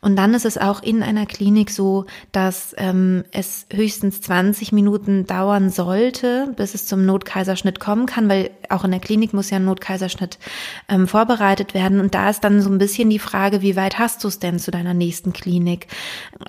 Und 0.00 0.16
dann 0.16 0.34
ist 0.34 0.44
es 0.44 0.58
auch 0.58 0.82
in 0.82 1.02
einer 1.02 1.26
Klinik 1.26 1.70
so, 1.70 2.06
dass 2.32 2.74
ähm, 2.78 3.24
es 3.32 3.66
höchstens 3.72 4.20
20 4.20 4.72
Minuten 4.72 5.26
dauern 5.26 5.70
sollte, 5.70 6.52
bis 6.56 6.74
es 6.74 6.86
zum 6.86 7.06
Notkaiserschnitt 7.06 7.80
kommen 7.80 8.06
kann, 8.06 8.28
weil 8.28 8.50
auch 8.68 8.84
in 8.84 8.90
der 8.90 9.00
Klinik 9.00 9.32
muss 9.32 9.50
ja 9.50 9.56
ein 9.56 9.64
Notkaiserschnitt 9.64 10.38
ähm, 10.88 11.08
vorbereitet 11.08 11.74
werden. 11.74 12.00
Und 12.00 12.14
da 12.14 12.30
ist 12.30 12.44
dann 12.44 12.60
so 12.60 12.70
ein 12.70 12.78
bisschen 12.78 13.10
die 13.10 13.18
Frage, 13.18 13.62
wie 13.62 13.76
weit 13.76 13.98
hast 13.98 14.22
du 14.24 14.28
es 14.28 14.38
denn 14.38 14.58
zu 14.58 14.70
deiner 14.70 14.94
nächsten 14.94 15.32
Klinik? 15.32 15.86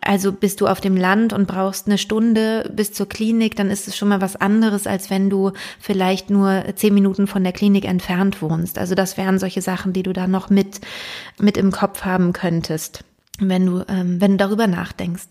Also 0.02 0.32
bist 0.32 0.62
du 0.62 0.68
auf 0.68 0.82
dem 0.82 0.98
Land 0.98 1.34
und 1.34 1.48
brauchst 1.48 1.88
eine 1.88 1.98
Stunde 1.98 2.70
bis 2.74 2.94
zur 2.94 3.08
Klinik, 3.08 3.56
dann 3.56 3.70
ist 3.70 3.88
es 3.88 3.96
schon 3.96 4.10
mal 4.10 4.22
was 4.22 4.36
anderes, 4.36 4.88
als 4.88 5.10
wenn 5.10 5.30
du 5.30 5.52
vielleicht 5.80 6.30
nur 6.30 6.64
zehn 6.76 6.94
Minuten 6.94 7.28
von 7.28 7.44
der 7.44 7.54
Klinik 7.54 7.86
entfernt 7.86 8.42
wohnst. 8.42 8.78
Also 8.78 8.96
das 8.96 9.18
wären 9.18 9.40
solche 9.40 9.62
Sachen, 9.62 9.94
die 9.94 10.04
du 10.04 10.14
da 10.14 10.28
noch 10.28 10.50
mit, 10.50 10.82
mit 11.40 11.58
im 11.58 11.72
Kopf 11.72 12.04
haben 12.04 12.34
könntest 12.34 13.04
wenn 13.40 13.66
du, 13.66 13.86
ähm, 13.88 14.22
wenn 14.22 14.32
du 14.32 14.38
darüber 14.38 14.68
nachdenkst. 14.68 15.28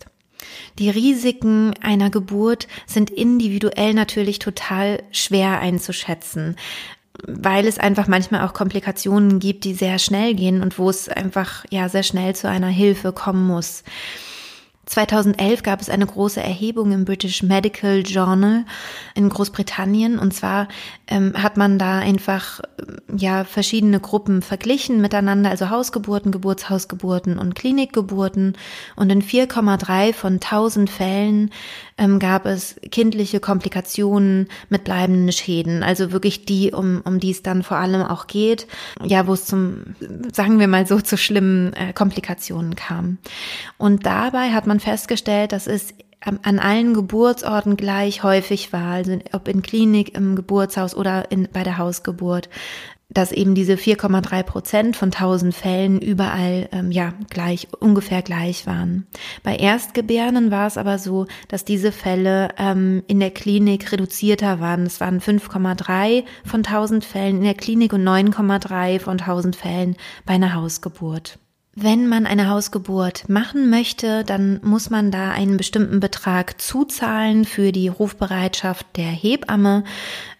Die 0.79 0.89
Risiken 0.89 1.73
einer 1.81 2.09
Geburt 2.09 2.67
sind 2.85 3.09
individuell 3.09 3.93
natürlich 3.93 4.39
total 4.39 5.01
schwer 5.11 5.59
einzuschätzen, 5.59 6.55
weil 7.25 7.65
es 7.65 7.79
einfach 7.79 8.07
manchmal 8.07 8.47
auch 8.47 8.53
Komplikationen 8.53 9.39
gibt, 9.39 9.63
die 9.63 9.73
sehr 9.73 9.97
schnell 9.97 10.35
gehen 10.35 10.61
und 10.61 10.77
wo 10.77 10.89
es 10.89 11.09
einfach 11.09 11.65
ja 11.71 11.89
sehr 11.89 12.03
schnell 12.03 12.35
zu 12.35 12.47
einer 12.47 12.67
Hilfe 12.67 13.11
kommen 13.11 13.47
muss. 13.47 13.83
2011 14.87 15.63
gab 15.63 15.81
es 15.81 15.89
eine 15.89 16.05
große 16.05 16.41
Erhebung 16.41 16.91
im 16.93 17.03
British 17.03 17.43
Medical 17.43 18.03
Journal 18.05 18.65
in 19.15 19.27
Großbritannien 19.27 20.17
und 20.17 20.33
zwar 20.33 20.69
ähm, 21.07 21.33
hat 21.41 21.57
man 21.57 21.79
da 21.79 21.99
einfach 21.99 22.61
ja 23.15 23.43
verschiedene 23.43 23.99
Gruppen 23.99 24.41
verglichen 24.41 25.01
miteinander, 25.01 25.49
also 25.49 25.69
Hausgeburten, 25.69 26.31
Geburtshausgeburten 26.31 27.39
und 27.39 27.55
Klinikgeburten. 27.55 28.57
Und 28.95 29.09
in 29.09 29.21
4,3 29.21 30.13
von 30.13 30.33
1000 30.33 30.89
Fällen 30.89 31.51
ähm, 31.97 32.19
gab 32.19 32.45
es 32.45 32.75
kindliche 32.91 33.39
Komplikationen 33.39 34.47
mit 34.69 34.83
bleibenden 34.83 35.31
Schäden, 35.31 35.83
also 35.83 36.11
wirklich 36.11 36.45
die, 36.45 36.71
um, 36.71 37.01
um 37.05 37.19
die 37.19 37.31
es 37.31 37.41
dann 37.41 37.63
vor 37.63 37.77
allem 37.77 38.01
auch 38.01 38.27
geht, 38.27 38.67
ja, 39.03 39.27
wo 39.27 39.33
es 39.33 39.45
zum, 39.45 39.95
sagen 40.33 40.59
wir 40.59 40.67
mal 40.67 40.85
so, 40.85 40.99
zu 40.99 41.17
schlimmen 41.17 41.73
äh, 41.73 41.93
Komplikationen 41.93 42.75
kam. 42.75 43.17
Und 43.77 44.05
dabei 44.05 44.51
hat 44.51 44.67
man 44.67 44.79
festgestellt, 44.79 45.51
dass 45.51 45.67
es 45.67 45.93
an 46.19 46.59
allen 46.59 46.93
Geburtsorten 46.93 47.77
gleich 47.77 48.23
häufig 48.23 48.73
war, 48.73 48.93
also 48.93 49.17
ob 49.33 49.47
in 49.47 49.61
Klinik, 49.61 50.15
im 50.15 50.35
Geburtshaus 50.35 50.95
oder 50.95 51.31
in, 51.31 51.47
bei 51.51 51.63
der 51.63 51.77
Hausgeburt, 51.77 52.49
dass 53.09 53.31
eben 53.31 53.55
diese 53.55 53.73
4,3 53.75 54.43
Prozent 54.43 54.97
von 54.97 55.07
1000 55.07 55.55
Fällen 55.55 56.01
überall 56.01 56.67
ähm, 56.71 56.91
ja 56.91 57.13
gleich 57.29 57.67
ungefähr 57.79 58.21
gleich 58.21 58.67
waren. 58.67 59.07
Bei 59.43 59.55
Erstgebärden 59.55 60.51
war 60.51 60.67
es 60.67 60.77
aber 60.77 60.99
so, 60.99 61.25
dass 61.47 61.63
diese 61.63 61.91
Fälle 61.91 62.49
ähm, 62.57 63.03
in 63.07 63.19
der 63.19 63.31
Klinik 63.31 63.91
reduzierter 63.91 64.59
waren. 64.59 64.85
Es 64.85 64.99
waren 64.99 65.21
5,3 65.21 66.25
von 66.43 66.65
1000 66.65 67.05
Fällen 67.05 67.37
in 67.37 67.43
der 67.43 67.53
Klinik 67.53 67.93
und 67.93 68.03
9,3 68.03 68.99
von 68.99 69.19
1000 69.19 69.55
Fällen 69.55 69.95
bei 70.25 70.33
einer 70.33 70.53
Hausgeburt. 70.53 71.39
Wenn 71.79 72.07
man 72.07 72.25
eine 72.25 72.49
Hausgeburt 72.49 73.29
machen 73.29 73.69
möchte, 73.69 74.23
dann 74.23 74.59
muss 74.63 74.89
man 74.89 75.11
da 75.11 75.29
einen 75.29 75.57
bestimmten 75.57 75.99
Betrag 75.99 76.59
zuzahlen 76.59 77.45
für 77.45 77.71
die 77.71 77.87
Rufbereitschaft 77.87 78.87
der 78.95 79.05
Hebamme. 79.05 79.83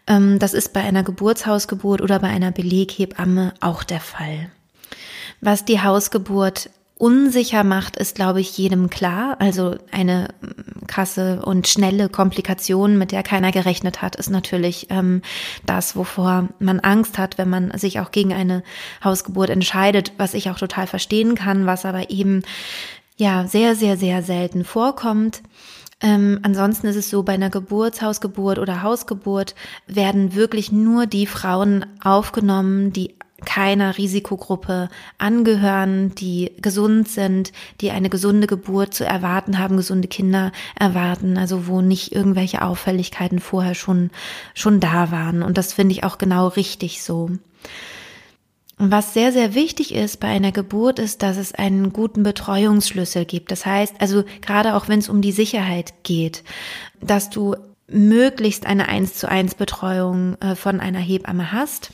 Ähm, 0.07 0.39
das 0.39 0.55
ist 0.55 0.73
bei 0.73 0.81
einer 0.81 1.03
Geburtshausgeburt 1.03 2.01
oder 2.01 2.17
bei 2.17 2.29
einer 2.29 2.49
Beleghebamme 2.49 3.53
auch 3.59 3.83
der 3.83 3.99
Fall. 3.99 4.49
Was 5.39 5.63
die 5.63 5.79
Hausgeburt 5.79 6.71
unsicher 6.97 7.63
macht, 7.63 7.95
ist, 7.97 8.15
glaube 8.15 8.41
ich, 8.41 8.57
jedem 8.57 8.89
klar. 8.89 9.37
Also 9.39 9.75
eine 9.91 10.29
krasse 10.87 11.41
und 11.43 11.67
schnelle 11.67 12.09
Komplikation, 12.09 12.97
mit 12.97 13.11
der 13.11 13.23
keiner 13.23 13.51
gerechnet 13.51 14.01
hat, 14.01 14.15
ist 14.15 14.29
natürlich 14.29 14.87
ähm, 14.89 15.21
das, 15.65 15.95
wovor 15.95 16.49
man 16.59 16.79
Angst 16.79 17.17
hat, 17.17 17.37
wenn 17.37 17.49
man 17.49 17.77
sich 17.77 17.99
auch 17.99 18.11
gegen 18.11 18.33
eine 18.33 18.63
Hausgeburt 19.03 19.49
entscheidet, 19.49 20.13
was 20.17 20.33
ich 20.33 20.49
auch 20.49 20.57
total 20.57 20.87
verstehen 20.87 21.35
kann, 21.35 21.65
was 21.65 21.85
aber 21.85 22.09
eben 22.09 22.43
ja 23.17 23.47
sehr, 23.47 23.75
sehr, 23.75 23.97
sehr 23.97 24.23
selten 24.23 24.63
vorkommt. 24.63 25.41
Ähm, 25.99 26.39
ansonsten 26.43 26.85
ist 26.87 26.95
es 26.95 27.09
so, 27.09 27.23
bei 27.23 27.33
einer 27.33 27.49
Geburtshausgeburt 27.49 28.59
oder 28.59 28.83
Hausgeburt 28.83 29.55
werden 29.87 30.35
wirklich 30.35 30.71
nur 30.71 31.07
die 31.07 31.25
Frauen 31.25 31.87
aufgenommen, 32.03 32.93
die 32.93 33.15
keiner 33.45 33.97
Risikogruppe 33.97 34.89
angehören, 35.17 36.15
die 36.15 36.51
gesund 36.59 37.07
sind, 37.07 37.51
die 37.81 37.91
eine 37.91 38.09
gesunde 38.09 38.47
Geburt 38.47 38.93
zu 38.93 39.05
erwarten 39.05 39.59
haben, 39.59 39.77
gesunde 39.77 40.07
Kinder 40.07 40.51
erwarten, 40.75 41.37
also 41.37 41.67
wo 41.67 41.81
nicht 41.81 42.11
irgendwelche 42.11 42.63
Auffälligkeiten 42.63 43.39
vorher 43.39 43.75
schon, 43.75 44.09
schon 44.55 44.79
da 44.79 45.11
waren. 45.11 45.43
Und 45.43 45.57
das 45.57 45.73
finde 45.73 45.93
ich 45.93 46.03
auch 46.03 46.17
genau 46.17 46.47
richtig 46.47 47.03
so. 47.03 47.29
Was 48.79 49.13
sehr, 49.13 49.31
sehr 49.31 49.55
wichtig 49.55 49.93
ist 49.93 50.19
bei 50.19 50.27
einer 50.27 50.51
Geburt, 50.51 50.99
ist, 50.99 51.23
dass 51.23 51.37
es 51.37 51.53
einen 51.53 51.93
guten 51.93 52.23
Betreuungsschlüssel 52.23 53.25
gibt. 53.25 53.51
Das 53.51 53.65
heißt, 53.65 53.95
also 53.99 54.23
gerade 54.41 54.75
auch 54.75 54.87
wenn 54.87 54.99
es 54.99 55.09
um 55.09 55.21
die 55.21 55.31
Sicherheit 55.31 55.93
geht, 56.03 56.43
dass 57.01 57.29
du 57.29 57.55
möglichst 57.87 58.65
eine 58.65 58.87
1 58.87 59.15
zu 59.15 59.29
1 59.29 59.55
Betreuung 59.55 60.35
äh, 60.41 60.55
von 60.55 60.79
einer 60.79 60.99
Hebamme 60.99 61.51
hast 61.51 61.91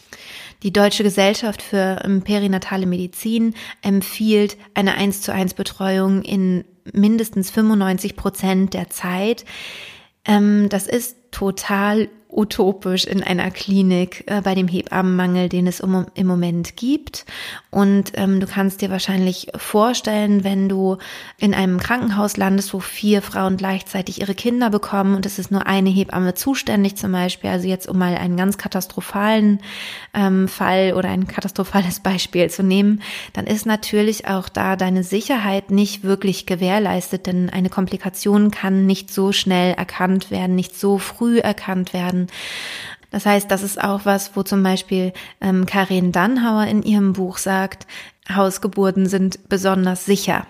Die 0.64 0.72
Deutsche 0.72 1.04
Gesellschaft 1.04 1.62
für 1.62 2.02
ähm, 2.04 2.22
Perinatale 2.22 2.86
Medizin 2.86 3.54
empfiehlt 3.82 4.58
eine 4.74 4.96
1 4.96 5.22
zu 5.22 5.34
1 5.34 5.54
Betreuung 5.54 6.22
in 6.24 6.64
mindestens 6.92 7.52
95 7.52 8.16
Prozent 8.16 8.74
der 8.74 8.90
Zeit. 8.90 9.46
Ähm, 10.26 10.70
das 10.70 10.88
ist 10.88 11.18
total 11.32 12.10
utopisch 12.36 13.06
in 13.06 13.24
einer 13.24 13.52
Klinik 13.52 14.24
äh, 14.28 14.42
bei 14.42 14.56
dem 14.56 14.68
Hebammenmangel, 14.68 15.50
den 15.50 15.68
es 15.68 15.82
um, 15.82 16.06
im 16.16 16.28
Moment 16.28 16.76
gibt. 16.76 17.26
Und 17.70 18.12
ähm, 18.16 18.40
du 18.40 18.48
kannst 18.48 18.82
dir 18.82 18.90
wahrscheinlich 18.90 19.48
vorstellen, 19.56 20.44
wenn 20.44 20.70
du 20.70 20.98
in 21.38 21.54
einem 21.54 21.80
Krankenhaus 21.80 22.38
landest, 22.38 22.74
wo 22.74 22.80
vier 22.80 23.22
Frauen 23.22 23.58
gleichzeitig 23.58 24.22
ihre 24.22 24.36
Kinder 24.36 24.70
bekommen 24.70 25.16
und 25.16 25.26
es 25.26 25.40
ist 25.40 25.52
nur 25.52 25.68
eine 25.68 25.90
Hebamme 25.90 26.34
zuständig 26.34 26.96
zum 26.98 27.12
Beispiel, 27.12 27.50
also 27.50 27.68
jetzt 27.68 27.88
um 27.88 27.98
mal 27.98 28.16
einen 28.16 28.38
ganz 28.38 28.58
katastrophalen 28.58 29.60
ähm, 30.14 30.48
Fall 30.48 30.94
oder 30.94 31.10
ein 31.10 31.28
katastrophales 31.28 32.00
Beispiel 32.04 32.50
zu 32.50 32.64
nehmen, 32.64 33.02
dann 33.34 33.46
ist 33.46 33.66
natürlich 33.66 34.28
auch 34.28 34.50
da 34.50 34.76
deine 34.76 35.04
Sicherheit 35.04 35.72
nicht 35.72 36.04
wirklich 36.04 36.46
gewährleistet, 36.46 37.28
denn 37.28 37.50
eine 37.50 37.70
Komplikation 37.70 38.52
kann 38.52 38.86
nicht 38.86 39.14
so 39.14 39.32
schnell 39.32 39.74
erkannt 39.74 40.32
werden, 40.32 40.56
nicht 40.56 40.78
so 40.78 40.98
früh 40.98 41.40
erkannt 41.40 41.94
werden 41.94 42.23
das 43.12 43.26
heißt, 43.26 43.50
das 43.52 43.62
ist 43.62 43.82
auch 43.82 44.02
was, 44.06 44.36
wo 44.36 44.44
zum 44.44 44.64
Beispiel 44.64 45.14
ähm, 45.40 45.66
Karin 45.66 46.12
Dannhauer 46.12 46.66
in 46.66 46.82
ihrem 46.82 47.14
Buch 47.14 47.38
sagt, 47.38 47.86
Hausgeburten 48.34 49.06
sind 49.08 49.50
besonders 49.50 50.06
sicher, 50.06 50.48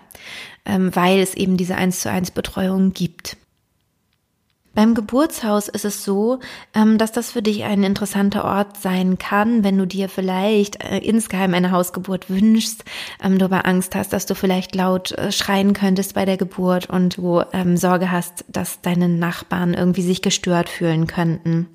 ähm, 0.66 0.96
weil 0.96 1.20
es 1.20 1.34
eben 1.34 1.58
diese 1.58 1.76
1 1.76 2.00
zu 2.00 2.10
1 2.10 2.32
Betreuung 2.32 2.94
gibt. 2.94 3.36
Beim 4.76 4.96
Geburtshaus 4.96 5.68
ist 5.68 5.86
es 5.86 6.04
so, 6.04 6.40
ähm, 6.74 6.98
dass 6.98 7.12
das 7.12 7.32
für 7.32 7.44
dich 7.44 7.64
ein 7.64 7.84
interessanter 7.84 8.44
Ort 8.44 8.78
sein 8.78 9.20
kann, 9.20 9.64
wenn 9.64 9.78
du 9.78 9.86
dir 9.86 10.10
vielleicht 10.10 10.84
äh, 10.84 10.98
insgeheim 10.98 11.54
eine 11.54 11.70
Hausgeburt 11.70 12.30
wünschst, 12.30 12.84
ähm, 13.24 13.38
du 13.38 13.46
aber 13.46 13.68
Angst 13.68 13.94
hast, 13.94 14.14
dass 14.14 14.26
du 14.26 14.34
vielleicht 14.34 14.74
laut 14.74 15.12
äh, 15.12 15.32
schreien 15.32 15.74
könntest 15.74 16.16
bei 16.16 16.26
der 16.26 16.38
Geburt 16.38 16.90
und 16.90 17.18
du 17.18 17.44
ähm, 17.54 17.78
Sorge 17.78 18.10
hast, 18.10 18.46
dass 18.48 18.82
deine 18.82 19.10
Nachbarn 19.10 19.76
irgendwie 19.76 20.02
sich 20.02 20.24
gestört 20.24 20.70
fühlen 20.70 21.06
könnten. 21.06 21.73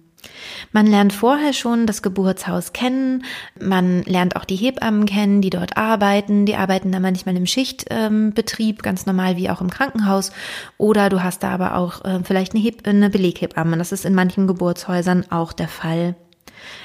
Man 0.73 0.87
lernt 0.87 1.13
vorher 1.13 1.53
schon 1.53 1.87
das 1.87 2.03
Geburtshaus 2.03 2.73
kennen, 2.73 3.25
man 3.61 4.03
lernt 4.03 4.37
auch 4.37 4.45
die 4.45 4.57
Hebammen 4.57 5.07
kennen, 5.07 5.41
die 5.41 5.51
dort 5.51 5.77
arbeiten, 5.77 6.47
die 6.47 6.57
arbeiten 6.57 6.93
da 6.93 7.01
manchmal 7.01 7.37
im 7.37 7.47
Schichtbetrieb, 7.47 8.77
ähm, 8.79 8.83
ganz 8.83 9.07
normal 9.07 9.37
wie 9.37 9.51
auch 9.51 9.61
im 9.61 9.71
Krankenhaus, 9.71 10.33
oder 10.77 11.09
du 11.09 11.23
hast 11.23 11.43
da 11.43 11.51
aber 11.51 11.77
auch 11.77 12.05
äh, 12.05 12.21
vielleicht 12.25 12.55
eine, 12.55 12.63
Heb 12.63 12.87
eine 12.87 13.11
Beleghebamme, 13.11 13.79
das 13.79 13.93
ist 13.93 14.05
in 14.05 14.15
manchen 14.15 14.47
Geburtshäusern 14.47 15.31
auch 15.31 15.53
der 15.53 15.69
Fall. 15.69 16.17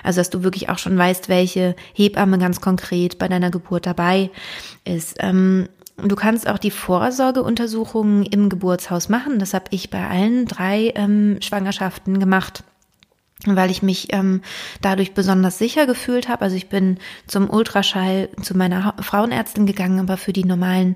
Also, 0.04 0.22
dass 0.22 0.30
du 0.30 0.44
wirklich 0.44 0.70
auch 0.70 0.78
schon 0.78 0.98
weißt, 0.98 1.30
welche 1.30 1.76
Hebamme 1.94 2.38
ganz 2.38 2.62
konkret 2.62 3.18
bei 3.18 3.28
deiner 3.28 3.50
Geburt 3.50 3.86
dabei 3.86 4.30
ist. 4.86 5.18
Ähm, 5.20 5.68
Du 5.96 6.16
kannst 6.16 6.48
auch 6.48 6.58
die 6.58 6.72
Vorsorgeuntersuchungen 6.72 8.26
im 8.26 8.50
Geburtshaus 8.50 9.10
machen. 9.10 9.38
Das 9.38 9.54
habe 9.54 9.66
ich 9.70 9.92
bei 9.92 10.08
allen 10.08 10.48
drei 10.48 10.92
ähm, 10.96 11.38
Schwangerschaften 11.40 12.20
gemacht 12.20 12.64
weil 13.46 13.72
ich 13.72 13.84
mich 13.84 14.14
ähm, 14.14 14.42
dadurch 14.82 15.14
besonders 15.14 15.58
sicher 15.58 15.86
gefühlt 15.86 16.30
habe. 16.30 16.44
Also 16.44 16.56
ich 16.56 16.70
bin 16.70 16.98
zum 17.28 17.50
Ultraschall 17.50 18.30
zu 18.42 18.56
meiner 18.58 18.86
ha 18.86 18.96
Frauenärztin 19.02 19.66
gegangen, 19.66 20.00
aber 20.00 20.18
für 20.18 20.34
die 20.34 20.46
normalen 20.46 20.96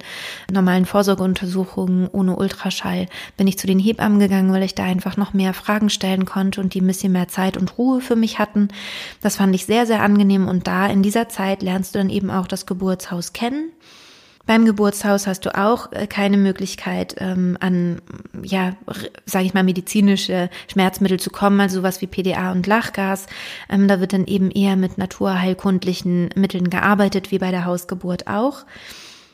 normalen 0.52 0.86
Vorsorgeuntersuchungen 0.86 2.08
ohne 2.08 2.36
Ultraschall 2.36 3.08
bin 3.36 3.48
ich 3.48 3.58
zu 3.58 3.68
den 3.68 3.80
Hebammen 3.80 4.20
gegangen, 4.20 4.54
weil 4.54 4.64
ich 4.64 4.76
da 4.76 4.84
einfach 4.84 5.18
noch 5.18 5.34
mehr 5.34 5.54
Fragen 5.54 5.90
stellen 5.90 6.26
konnte 6.26 6.62
und 6.62 6.74
die 6.74 6.82
ein 6.82 6.88
bisschen 6.88 7.12
mehr 7.12 7.28
Zeit 7.28 7.58
und 7.58 7.78
Ruhe 7.78 8.02
für 8.02 8.16
mich 8.16 8.40
hatten. 8.40 8.70
Das 9.22 9.36
fand 9.36 9.54
ich 9.54 9.66
sehr 9.66 9.86
sehr 9.86 10.02
angenehm 10.02 10.48
und 10.48 10.68
da 10.68 10.88
in 10.88 11.04
dieser 11.04 11.30
Zeit 11.30 11.62
lernst 11.62 11.96
du 11.96 12.00
dann 12.00 12.10
eben 12.10 12.32
auch 12.32 12.48
das 12.48 12.66
Geburtshaus 12.66 13.34
kennen 13.34 13.72
beim 14.48 14.66
Geburtshaus 14.66 15.28
hast 15.28 15.46
du 15.46 15.56
auch 15.56 15.92
äh, 15.92 16.08
keine 16.08 16.38
Möglichkeit, 16.38 17.16
ähm, 17.20 17.58
an, 17.60 18.02
ja, 18.42 18.76
sage 19.26 19.46
ich 19.46 19.54
mal, 19.54 19.64
medizinische 19.64 20.50
Schmerzmittel 20.72 21.20
zu 21.20 21.30
kommen, 21.30 21.60
also 21.60 21.80
sowas 21.80 22.02
wie 22.02 22.08
PDA 22.08 22.52
und 22.54 22.66
Lachgas. 22.66 23.28
Ähm, 23.70 23.88
da 23.88 24.00
wird 24.00 24.14
dann 24.14 24.26
eben 24.26 24.50
eher 24.50 24.76
mit 24.78 24.98
naturheilkundlichen 24.98 26.30
Mitteln 26.36 26.70
gearbeitet, 26.70 27.30
wie 27.32 27.40
bei 27.40 27.52
der 27.52 27.66
Hausgeburt 27.66 28.28
auch. 28.28 28.66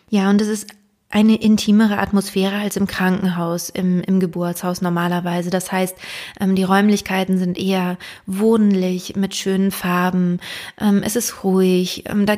Ja, 0.09 0.29
und 0.29 0.41
es 0.41 0.47
ist 0.47 0.67
eine 1.13 1.35
intimere 1.35 1.99
Atmosphäre 1.99 2.57
als 2.57 2.75
im 2.75 2.87
Krankenhaus, 2.87 3.69
im, 3.69 4.01
im 4.01 4.19
Geburtshaus 4.19 4.81
normalerweise. 4.81 5.51
Das 5.51 5.71
heißt, 5.71 5.95
ähm, 6.39 6.55
die 6.55 6.63
Räumlichkeiten 6.63 7.37
sind 7.37 7.59
eher 7.59 7.97
wohnlich 8.25 9.15
mit 9.15 9.35
schönen 9.35 9.69
Farben. 9.69 10.39
Ähm, 10.81 11.03
es 11.05 11.15
ist 11.15 11.43
ruhig. 11.43 12.05
Ähm, 12.07 12.25
da 12.25 12.37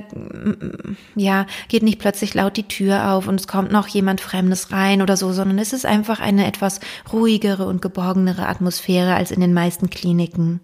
ja 1.15 1.45
geht 1.69 1.83
nicht 1.83 1.99
plötzlich 1.99 2.33
laut 2.33 2.57
die 2.57 2.67
Tür 2.67 3.13
auf 3.13 3.29
und 3.29 3.39
es 3.39 3.47
kommt 3.47 3.71
noch 3.71 3.87
jemand 3.87 4.19
Fremdes 4.19 4.73
rein 4.73 5.01
oder 5.01 5.15
so, 5.15 5.31
sondern 5.31 5.57
es 5.57 5.71
ist 5.71 5.85
einfach 5.85 6.19
eine 6.19 6.45
etwas 6.45 6.81
ruhigere 7.13 7.67
und 7.67 7.81
geborgenere 7.81 8.45
Atmosphäre 8.45 9.15
als 9.15 9.31
in 9.31 9.39
den 9.39 9.53
meisten 9.53 9.89
Kliniken. 9.89 10.59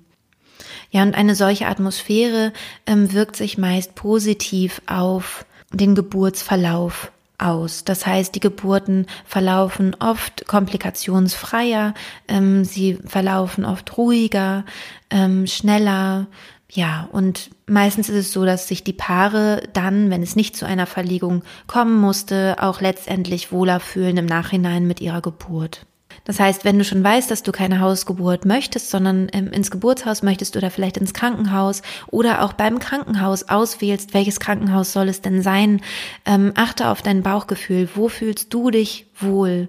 Ja, 0.90 1.04
und 1.04 1.16
eine 1.16 1.36
solche 1.36 1.68
Atmosphäre 1.68 2.52
ähm, 2.86 3.14
wirkt 3.14 3.38
sich 3.38 3.58
meist 3.58 3.96
positiv 3.96 4.82
auf 4.86 5.46
den 5.72 5.96
Geburtsverlauf 5.96 7.10
aus. 7.42 7.84
Das 7.84 8.06
heißt, 8.06 8.36
die 8.36 8.40
Geburten 8.40 9.08
verlaufen 9.26 9.96
oft 10.00 10.48
komplikationsfreier, 10.48 11.94
ähm, 12.28 12.64
sie 12.66 13.00
verlaufen 13.06 13.66
oft 13.66 13.98
ruhiger, 13.98 14.66
ähm, 15.10 15.48
schneller. 15.48 16.28
Ja, 16.70 17.10
und 17.12 17.50
meistens 17.68 18.08
ist 18.08 18.16
es 18.16 18.32
so, 18.32 18.46
dass 18.46 18.68
sich 18.68 18.84
die 18.84 18.94
Paare 18.94 19.64
dann, 19.74 20.10
wenn 20.10 20.24
es 20.24 20.38
nicht 20.38 20.56
zu 20.56 20.66
einer 20.66 20.86
Verlegung 20.86 21.44
kommen 21.68 22.00
musste, 22.00 22.56
auch 22.60 22.80
letztendlich 22.80 23.52
wohler 23.52 23.82
fühlen 23.82 24.16
im 24.16 24.26
Nachhinein 24.26 24.88
mit 24.88 25.02
ihrer 25.02 25.22
Geburt. 25.22 25.86
Das 26.26 26.40
heißt, 26.40 26.66
wenn 26.66 26.78
du 26.78 26.84
schon 26.84 27.04
weißt, 27.04 27.30
dass 27.32 27.44
du 27.44 27.52
keine 27.52 27.80
Hausgeburt 27.80 28.46
möchtest, 28.46 28.90
sondern 28.90 29.28
ähm, 29.34 29.52
ins 29.52 29.72
Geburtshaus 29.72 30.24
möchtest 30.24 30.56
oder 30.58 30.72
vielleicht 30.72 30.98
ins 30.98 31.14
Krankenhaus 31.14 31.82
oder 32.08 32.44
auch 32.44 32.54
beim 32.54 32.80
Krankenhaus 32.80 33.50
auswählst, 33.50 34.14
welches 34.14 34.40
Krankenhaus 34.40 34.94
soll 34.94 35.10
es 35.10 35.22
denn 35.22 35.42
sein, 35.42 35.82
ähm, 36.26 36.54
achte 36.56 36.90
auf 36.90 37.02
dein 37.02 37.24
Bauchgefühl. 37.24 37.90
Wo 37.96 38.08
fühlst 38.08 38.54
du 38.54 38.72
dich 38.72 39.08
wohl? 39.20 39.68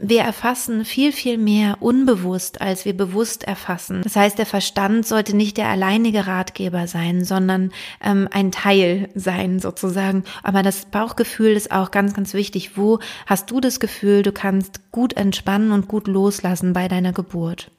Wir 0.00 0.22
erfassen 0.22 0.84
viel, 0.84 1.12
viel 1.12 1.38
mehr 1.38 1.78
unbewusst, 1.80 2.60
als 2.60 2.84
wir 2.84 2.96
bewusst 2.96 3.44
erfassen. 3.44 4.00
Das 4.02 4.16
heißt, 4.16 4.38
der 4.38 4.46
Verstand 4.46 5.06
sollte 5.06 5.36
nicht 5.36 5.56
der 5.56 5.68
alleinige 5.68 6.26
Ratgeber 6.26 6.86
sein, 6.86 7.24
sondern 7.24 7.72
ähm, 8.02 8.28
ein 8.30 8.52
Teil 8.52 9.08
sein 9.14 9.60
sozusagen. 9.60 10.24
Aber 10.42 10.62
das 10.62 10.86
Bauchgefühl 10.86 11.52
ist 11.52 11.70
auch 11.70 11.90
ganz, 11.90 12.14
ganz 12.14 12.34
wichtig. 12.34 12.76
Wo 12.76 13.00
hast 13.26 13.50
du 13.50 13.60
das 13.60 13.80
Gefühl, 13.80 14.22
du 14.22 14.32
kannst 14.32 14.90
gut 14.92 15.14
entspannen 15.14 15.72
und 15.72 15.88
gut 15.88 16.06
loslassen 16.06 16.72
bei 16.72 16.88
deiner 16.88 17.12
Geburt? 17.12 17.70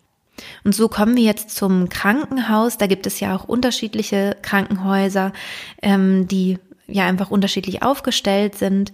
Und 0.64 0.74
so 0.74 0.88
kommen 0.88 1.16
wir 1.16 1.24
jetzt 1.24 1.52
zum 1.52 1.90
Krankenhaus. 1.90 2.78
Da 2.78 2.88
gibt 2.88 3.06
es 3.06 3.20
ja 3.20 3.36
auch 3.36 3.44
unterschiedliche 3.44 4.36
Krankenhäuser, 4.42 5.32
ähm, 5.82 6.28
die 6.28 6.58
ja 6.88 7.06
einfach 7.06 7.32
unterschiedlich 7.32 7.84
aufgestellt 7.84 8.56
sind. 8.56 8.92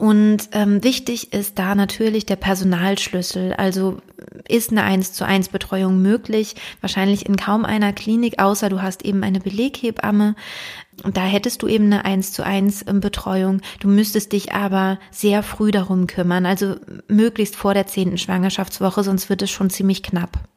Und 0.00 0.48
ähm, 0.52 0.82
wichtig 0.82 1.34
ist 1.34 1.58
da 1.58 1.74
natürlich 1.74 2.24
der 2.24 2.36
Personalschlüssel. 2.36 3.52
Also 3.52 3.98
ist 4.48 4.70
eine 4.70 4.82
1 4.82 5.12
zu 5.12 5.26
1 5.26 5.50
Betreuung 5.50 6.00
möglich? 6.00 6.54
Wahrscheinlich 6.80 7.26
in 7.26 7.36
kaum 7.36 7.66
einer 7.66 7.92
Klinik, 7.92 8.40
außer 8.40 8.70
du 8.70 8.80
hast 8.80 9.04
eben 9.04 9.22
eine 9.22 9.40
Beleghebamme. 9.40 10.36
Und 11.02 11.18
da 11.18 11.24
hättest 11.26 11.60
du 11.60 11.68
eben 11.68 11.84
eine 11.84 12.06
1 12.06 12.32
zu 12.32 12.42
1 12.42 12.86
ähm, 12.88 13.00
Betreuung. 13.00 13.60
Du 13.80 13.88
müsstest 13.88 14.32
dich 14.32 14.54
aber 14.54 14.98
sehr 15.10 15.42
früh 15.42 15.70
darum 15.70 16.06
kümmern, 16.06 16.46
also 16.46 16.76
möglichst 17.08 17.54
vor 17.54 17.74
der 17.74 17.86
zehnten 17.86 18.16
Schwangerschaftswoche, 18.16 19.04
sonst 19.04 19.28
wird 19.28 19.42
es 19.42 19.50
schon 19.50 19.68
ziemlich 19.68 20.02
knapp. 20.02 20.49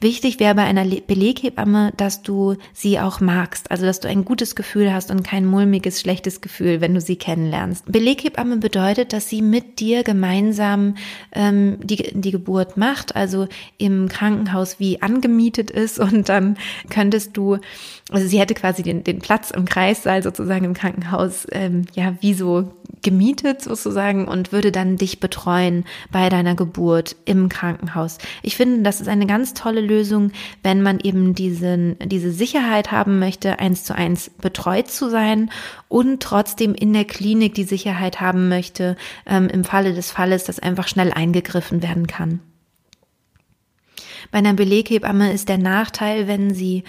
Wichtig 0.00 0.38
wäre 0.38 0.54
bei 0.54 0.64
einer 0.64 0.84
Beleghebamme, 0.84 1.92
dass 1.96 2.22
du 2.22 2.56
sie 2.72 3.00
auch 3.00 3.20
magst, 3.20 3.70
also 3.70 3.84
dass 3.84 4.00
du 4.00 4.08
ein 4.08 4.24
gutes 4.24 4.54
Gefühl 4.54 4.92
hast 4.92 5.10
und 5.10 5.24
kein 5.24 5.44
mulmiges, 5.44 6.00
schlechtes 6.00 6.40
Gefühl, 6.40 6.80
wenn 6.80 6.94
du 6.94 7.00
sie 7.00 7.16
kennenlernst. 7.16 7.90
Beleghebamme 7.90 8.58
bedeutet, 8.58 9.12
dass 9.12 9.28
sie 9.28 9.42
mit 9.42 9.80
dir 9.80 10.04
gemeinsam 10.04 10.94
ähm, 11.32 11.78
die, 11.82 12.12
die 12.12 12.30
Geburt 12.30 12.76
macht, 12.76 13.16
also 13.16 13.48
im 13.76 14.08
Krankenhaus 14.08 14.78
wie 14.78 15.02
angemietet 15.02 15.70
ist 15.70 15.98
und 15.98 16.28
dann 16.28 16.56
könntest 16.90 17.36
du, 17.36 17.58
also 18.10 18.26
sie 18.26 18.38
hätte 18.38 18.54
quasi 18.54 18.82
den, 18.82 19.02
den 19.02 19.18
Platz 19.18 19.50
im 19.50 19.64
Kreissaal 19.64 20.22
sozusagen 20.22 20.64
im 20.64 20.74
Krankenhaus, 20.74 21.46
ähm, 21.50 21.86
ja, 21.94 22.14
wie 22.20 22.34
so 22.34 22.72
gemietet 23.02 23.62
sozusagen 23.62 24.26
und 24.26 24.52
würde 24.52 24.72
dann 24.72 24.96
dich 24.96 25.20
betreuen 25.20 25.84
bei 26.10 26.28
deiner 26.28 26.54
Geburt 26.54 27.16
im 27.24 27.48
Krankenhaus. 27.48 28.18
Ich 28.42 28.56
finde, 28.56 28.82
das 28.82 29.00
ist 29.00 29.08
eine 29.08 29.26
ganz 29.38 29.54
tolle 29.54 29.80
Lösung, 29.80 30.32
wenn 30.64 30.82
man 30.82 30.98
eben 30.98 31.32
diesen, 31.32 31.96
diese 32.04 32.32
Sicherheit 32.32 32.90
haben 32.90 33.20
möchte, 33.20 33.60
eins 33.60 33.84
zu 33.84 33.94
eins 33.94 34.30
betreut 34.30 34.88
zu 34.90 35.08
sein 35.10 35.52
und 35.86 36.20
trotzdem 36.20 36.74
in 36.74 36.92
der 36.92 37.04
Klinik 37.04 37.54
die 37.54 37.62
Sicherheit 37.62 38.20
haben 38.20 38.48
möchte, 38.48 38.96
ähm, 39.26 39.48
im 39.48 39.62
Falle 39.62 39.94
des 39.94 40.10
Falles, 40.10 40.42
dass 40.42 40.58
einfach 40.58 40.88
schnell 40.88 41.12
eingegriffen 41.12 41.84
werden 41.84 42.08
kann. 42.08 42.40
Bei 44.32 44.38
einer 44.38 44.54
Beleghebamme 44.54 45.32
ist 45.32 45.48
der 45.48 45.58
Nachteil, 45.58 46.26
wenn 46.26 46.52
sie 46.52 46.82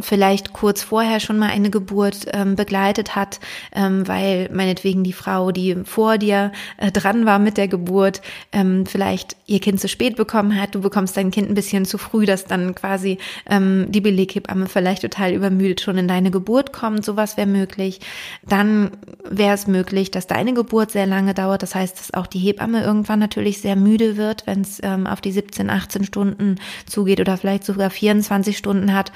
vielleicht 0.00 0.52
kurz 0.52 0.82
vorher 0.82 1.20
schon 1.20 1.38
mal 1.38 1.50
eine 1.50 1.70
Geburt 1.70 2.26
ähm, 2.32 2.56
begleitet 2.56 3.14
hat, 3.14 3.38
ähm, 3.72 4.08
weil 4.08 4.50
meinetwegen 4.52 5.04
die 5.04 5.12
Frau, 5.12 5.52
die 5.52 5.76
vor 5.84 6.18
dir 6.18 6.50
äh, 6.78 6.90
dran 6.90 7.26
war 7.26 7.38
mit 7.38 7.56
der 7.56 7.68
Geburt, 7.68 8.20
ähm, 8.50 8.86
vielleicht 8.86 9.36
ihr 9.46 9.60
Kind 9.60 9.80
zu 9.80 9.88
spät 9.88 10.16
bekommen 10.16 10.60
hat, 10.60 10.74
du 10.74 10.80
bekommst 10.80 11.16
dein 11.16 11.30
Kind 11.30 11.48
ein 11.48 11.54
bisschen 11.54 11.84
zu 11.84 11.98
früh, 11.98 12.26
dass 12.26 12.44
dann 12.44 12.74
quasi 12.74 13.18
ähm, 13.48 13.86
die 13.88 14.00
Beleghebamme 14.00 14.66
vielleicht 14.66 15.02
total 15.02 15.32
übermüdet 15.32 15.80
schon 15.80 15.96
in 15.96 16.08
deine 16.08 16.32
Geburt 16.32 16.72
kommt, 16.72 17.04
sowas 17.04 17.36
wäre 17.36 17.46
möglich. 17.46 18.00
Dann 18.42 18.90
wäre 19.24 19.54
es 19.54 19.68
möglich, 19.68 20.10
dass 20.10 20.26
deine 20.26 20.54
Geburt 20.54 20.90
sehr 20.90 21.06
lange 21.06 21.34
dauert, 21.34 21.62
das 21.62 21.76
heißt, 21.76 22.00
dass 22.00 22.14
auch 22.14 22.26
die 22.26 22.40
Hebamme 22.40 22.82
irgendwann 22.82 23.20
natürlich 23.20 23.60
sehr 23.60 23.76
müde 23.76 24.16
wird, 24.16 24.44
wenn 24.48 24.62
es 24.62 24.80
ähm, 24.82 25.06
auf 25.06 25.20
die 25.20 25.32
17, 25.32 25.70
18 25.70 26.04
Stunden 26.04 26.56
zugeht 26.84 27.20
oder 27.20 27.36
vielleicht 27.36 27.64
sogar 27.64 27.90
24 27.90 28.58
Stunden 28.58 28.92
hat. 28.92 29.12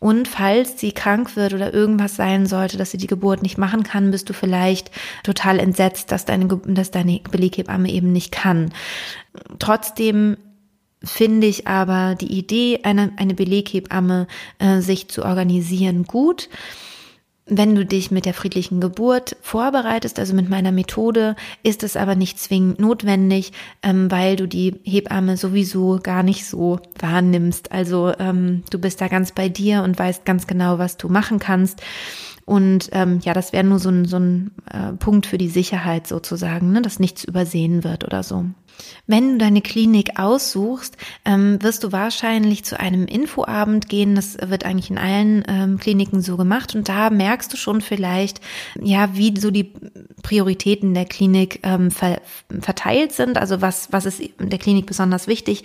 Und 0.00 0.28
falls 0.28 0.80
sie 0.80 0.92
krank 0.92 1.36
wird 1.36 1.52
oder 1.52 1.74
irgendwas 1.74 2.16
sein 2.16 2.46
sollte, 2.46 2.78
dass 2.78 2.90
sie 2.90 2.96
die 2.96 3.06
Geburt 3.06 3.42
nicht 3.42 3.58
machen 3.58 3.82
kann, 3.82 4.10
bist 4.10 4.30
du 4.30 4.32
vielleicht 4.32 4.90
total 5.22 5.58
entsetzt, 5.58 6.10
dass 6.10 6.24
deine, 6.24 6.46
dass 6.64 6.90
deine 6.90 7.20
Beleghebamme 7.30 7.90
eben 7.90 8.10
nicht 8.10 8.32
kann. 8.32 8.72
Trotzdem 9.58 10.38
finde 11.04 11.46
ich 11.46 11.66
aber 11.66 12.14
die 12.14 12.32
Idee, 12.32 12.80
eine, 12.82 13.12
eine 13.16 13.34
Beleghebamme 13.34 14.26
äh, 14.58 14.80
sich 14.80 15.08
zu 15.08 15.22
organisieren 15.22 16.04
gut. 16.04 16.48
Wenn 17.52 17.74
du 17.74 17.84
dich 17.84 18.12
mit 18.12 18.26
der 18.26 18.34
friedlichen 18.34 18.80
Geburt 18.80 19.36
vorbereitest, 19.42 20.20
also 20.20 20.34
mit 20.34 20.48
meiner 20.48 20.70
Methode, 20.70 21.34
ist 21.64 21.82
es 21.82 21.96
aber 21.96 22.14
nicht 22.14 22.38
zwingend 22.38 22.78
notwendig, 22.78 23.52
ähm, 23.82 24.08
weil 24.08 24.36
du 24.36 24.46
die 24.46 24.80
Hebamme 24.84 25.36
sowieso 25.36 25.98
gar 26.00 26.22
nicht 26.22 26.46
so 26.46 26.78
wahrnimmst. 27.00 27.72
Also 27.72 28.12
ähm, 28.20 28.62
du 28.70 28.78
bist 28.78 29.00
da 29.00 29.08
ganz 29.08 29.32
bei 29.32 29.48
dir 29.48 29.82
und 29.82 29.98
weißt 29.98 30.24
ganz 30.24 30.46
genau, 30.46 30.78
was 30.78 30.96
du 30.96 31.08
machen 31.08 31.40
kannst. 31.40 31.82
Und 32.46 32.88
ähm, 32.92 33.18
ja, 33.22 33.34
das 33.34 33.52
wäre 33.52 33.64
nur 33.64 33.80
so 33.80 33.90
ein, 33.90 34.04
so 34.04 34.18
ein 34.18 34.52
äh, 34.72 34.92
Punkt 34.92 35.26
für 35.26 35.38
die 35.38 35.48
Sicherheit 35.48 36.06
sozusagen, 36.06 36.70
ne, 36.72 36.82
dass 36.82 37.00
nichts 37.00 37.24
übersehen 37.24 37.82
wird 37.82 38.04
oder 38.04 38.22
so. 38.22 38.44
Wenn 39.06 39.32
du 39.32 39.38
deine 39.38 39.60
Klinik 39.60 40.18
aussuchst, 40.18 40.96
ähm, 41.24 41.62
wirst 41.62 41.84
du 41.84 41.92
wahrscheinlich 41.92 42.64
zu 42.64 42.78
einem 42.78 43.06
Infoabend 43.06 43.88
gehen. 43.88 44.14
Das 44.14 44.36
wird 44.40 44.64
eigentlich 44.64 44.90
in 44.90 44.98
allen 44.98 45.44
ähm, 45.48 45.78
Kliniken 45.78 46.22
so 46.22 46.36
gemacht. 46.36 46.74
Und 46.74 46.88
da 46.88 47.10
merkst 47.10 47.52
du 47.52 47.56
schon 47.56 47.80
vielleicht, 47.80 48.40
ja, 48.80 49.10
wie 49.14 49.38
so 49.38 49.50
die 49.50 49.72
Prioritäten 50.22 50.94
der 50.94 51.06
Klinik 51.06 51.60
ähm, 51.62 51.90
ver 51.90 52.20
verteilt 52.60 53.12
sind. 53.12 53.38
Also 53.38 53.60
was, 53.60 53.92
was 53.92 54.06
ist 54.06 54.22
der 54.38 54.58
Klinik 54.58 54.86
besonders 54.86 55.26
wichtig? 55.26 55.64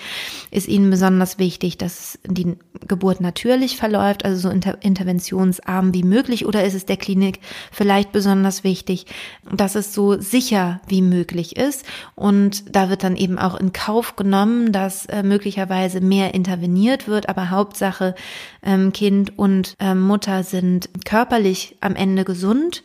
Ist 0.52 0.68
ihnen 0.68 0.90
besonders 0.90 1.40
wichtig, 1.40 1.78
dass 1.78 2.20
die 2.26 2.56
Geburt 2.88 3.22
natürlich 3.22 3.78
verläuft, 3.78 4.26
also 4.26 4.38
so 4.38 4.50
inter 4.50 4.78
interventionsarm 4.82 5.94
wie 5.94 6.04
möglich? 6.04 6.46
Oder 6.46 6.64
ist 6.64 6.74
es 6.74 6.86
der 6.86 6.98
Klinik 6.98 7.40
vielleicht 7.72 8.12
besonders 8.12 8.64
wichtig, 8.64 9.06
dass 9.52 9.76
es 9.76 9.94
so 9.94 10.20
sicher 10.20 10.82
wie 10.88 11.02
möglich 11.02 11.56
ist? 11.56 11.86
Und 12.16 12.76
da 12.76 12.90
wird 12.90 13.04
dann 13.06 13.16
eben 13.16 13.38
auch 13.38 13.56
in 13.56 13.72
Kauf 13.72 14.16
genommen, 14.16 14.72
dass 14.72 15.06
äh, 15.06 15.24
möglicherweise 15.24 16.02
mehr 16.02 16.34
interveniert 16.34 17.08
wird, 17.08 17.30
aber 17.30 17.50
Hauptsache 17.50 18.16
ähm, 18.64 18.92
Kind 18.92 19.38
und 19.38 19.76
äh, 19.80 19.96
Mutter 19.96 20.44
sind 20.44 20.90
körperlich 21.06 21.78
am 21.82 21.96
Ende 21.96 22.26
gesund. 22.26 22.84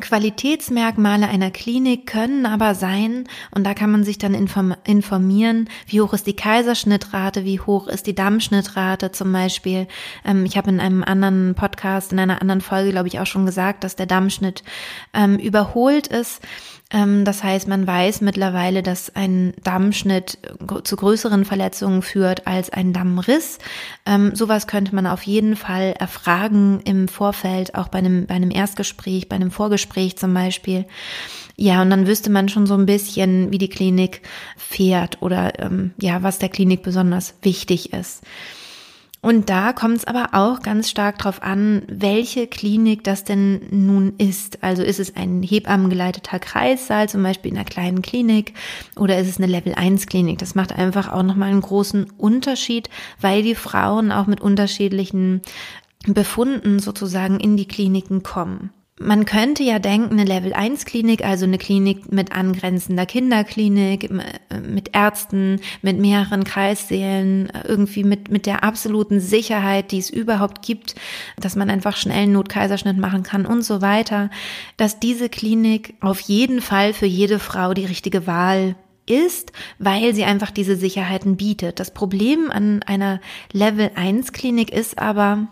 Qualitätsmerkmale 0.00 1.28
einer 1.28 1.50
Klinik 1.50 2.06
können 2.06 2.44
aber 2.44 2.74
sein, 2.74 3.24
und 3.52 3.64
da 3.64 3.74
kann 3.74 3.90
man 3.90 4.04
sich 4.04 4.18
dann 4.18 4.34
informieren, 4.34 5.68
wie 5.86 6.00
hoch 6.00 6.12
ist 6.12 6.26
die 6.26 6.36
Kaiserschnittrate, 6.36 7.44
wie 7.44 7.60
hoch 7.60 7.86
ist 7.88 8.06
die 8.06 8.14
Dammschnittrate 8.14 9.12
zum 9.12 9.32
Beispiel. 9.32 9.86
Ähm, 10.24 10.44
ich 10.44 10.56
habe 10.56 10.70
in 10.70 10.80
einem 10.80 11.02
anderen 11.02 11.54
Podcast, 11.54 12.12
in 12.12 12.18
einer 12.18 12.42
anderen 12.42 12.60
Folge, 12.60 12.90
glaube 12.90 13.08
ich, 13.08 13.20
auch 13.20 13.26
schon 13.26 13.46
gesagt, 13.46 13.84
dass 13.84 13.96
der 13.96 14.06
Dammschnitt 14.06 14.62
ähm, 15.14 15.38
überholt 15.38 16.08
ist. 16.08 16.42
Ähm, 16.92 17.24
das 17.24 17.42
heißt, 17.42 17.66
man 17.66 17.86
weiß 17.86 18.20
mittlerweile, 18.20 18.82
dass 18.82 19.14
ein 19.14 19.54
Dammschnitt 19.64 20.38
zu 20.84 20.96
größeren 20.96 21.44
Verletzungen 21.44 22.02
führt 22.02 22.46
als 22.46 22.70
ein 22.70 22.92
Dammriss. 22.92 23.58
Ähm, 24.04 24.34
sowas 24.34 24.66
könnte 24.66 24.94
man 24.94 25.06
auf 25.06 25.22
jeden 25.22 25.56
Fall 25.56 25.94
erfragen 25.98 26.80
im 26.84 27.08
Vorfeld, 27.08 27.74
auch 27.74 27.88
bei 27.88 27.98
einem, 27.98 28.26
bei 28.26 28.34
einem 28.34 28.52
Erstgespräch, 28.52 29.28
bei 29.28 29.36
einem 29.36 29.50
Vorgespräch 29.50 30.16
zum 30.16 30.32
Beispiel. 30.32 30.84
Ja, 31.56 31.82
und 31.82 31.90
dann 31.90 32.06
wüsste 32.06 32.30
man 32.30 32.48
schon 32.48 32.66
so 32.66 32.74
ein 32.74 32.86
bisschen, 32.86 33.50
wie 33.50 33.58
die 33.58 33.70
Klinik 33.70 34.20
fährt 34.56 35.22
oder 35.22 35.58
ähm, 35.58 35.92
ja, 36.00 36.22
was 36.22 36.38
der 36.38 36.50
Klinik 36.50 36.82
besonders 36.82 37.34
wichtig 37.42 37.92
ist. 37.94 38.22
Und 39.26 39.50
da 39.50 39.72
kommt 39.72 39.96
es 39.96 40.04
aber 40.04 40.28
auch 40.34 40.62
ganz 40.62 40.88
stark 40.88 41.18
darauf 41.18 41.42
an, 41.42 41.82
welche 41.88 42.46
Klinik 42.46 43.02
das 43.02 43.24
denn 43.24 43.60
nun 43.72 44.12
ist. 44.18 44.62
Also 44.62 44.84
ist 44.84 45.00
es 45.00 45.16
ein 45.16 45.42
hebammengeleiteter 45.42 46.38
Kreissaal, 46.38 47.08
zum 47.08 47.24
Beispiel 47.24 47.50
in 47.50 47.56
einer 47.56 47.66
kleinen 47.66 48.02
Klinik, 48.02 48.54
oder 48.94 49.18
ist 49.18 49.26
es 49.26 49.38
eine 49.38 49.48
Level 49.48 49.74
1 49.74 50.06
Klinik? 50.06 50.38
Das 50.38 50.54
macht 50.54 50.72
einfach 50.72 51.10
auch 51.10 51.24
nochmal 51.24 51.50
einen 51.50 51.60
großen 51.60 52.08
Unterschied, 52.16 52.88
weil 53.20 53.42
die 53.42 53.56
Frauen 53.56 54.12
auch 54.12 54.28
mit 54.28 54.40
unterschiedlichen 54.40 55.42
Befunden 56.06 56.78
sozusagen 56.78 57.40
in 57.40 57.56
die 57.56 57.66
Kliniken 57.66 58.22
kommen. 58.22 58.70
Man 58.98 59.26
könnte 59.26 59.62
ja 59.62 59.78
denken, 59.78 60.12
eine 60.12 60.24
Level 60.24 60.54
1 60.54 60.86
Klinik, 60.86 61.22
also 61.22 61.44
eine 61.44 61.58
Klinik 61.58 62.10
mit 62.10 62.32
angrenzender 62.32 63.04
Kinderklinik, 63.04 64.10
mit 64.66 64.94
Ärzten, 64.94 65.60
mit 65.82 65.98
mehreren 65.98 66.44
Kreissälen, 66.44 67.52
irgendwie 67.68 68.04
mit, 68.04 68.30
mit 68.30 68.46
der 68.46 68.64
absoluten 68.64 69.20
Sicherheit, 69.20 69.92
die 69.92 69.98
es 69.98 70.08
überhaupt 70.08 70.62
gibt, 70.62 70.94
dass 71.38 71.56
man 71.56 71.68
einfach 71.68 71.94
schnell 71.94 72.22
einen 72.22 72.32
Notkaiserschnitt 72.32 72.96
machen 72.96 73.22
kann 73.22 73.44
und 73.44 73.62
so 73.62 73.82
weiter, 73.82 74.30
dass 74.78 74.98
diese 74.98 75.28
Klinik 75.28 75.92
auf 76.00 76.20
jeden 76.20 76.62
Fall 76.62 76.94
für 76.94 77.06
jede 77.06 77.38
Frau 77.38 77.74
die 77.74 77.84
richtige 77.84 78.26
Wahl 78.26 78.76
ist, 79.06 79.52
weil 79.78 80.14
sie 80.14 80.24
einfach 80.24 80.50
diese 80.50 80.76
Sicherheiten 80.76 81.36
bietet. 81.36 81.80
Das 81.80 81.92
Problem 81.92 82.50
an 82.50 82.82
einer 82.82 83.20
Level 83.52 83.90
1 83.94 84.32
Klinik 84.32 84.72
ist 84.72 84.98
aber, 84.98 85.48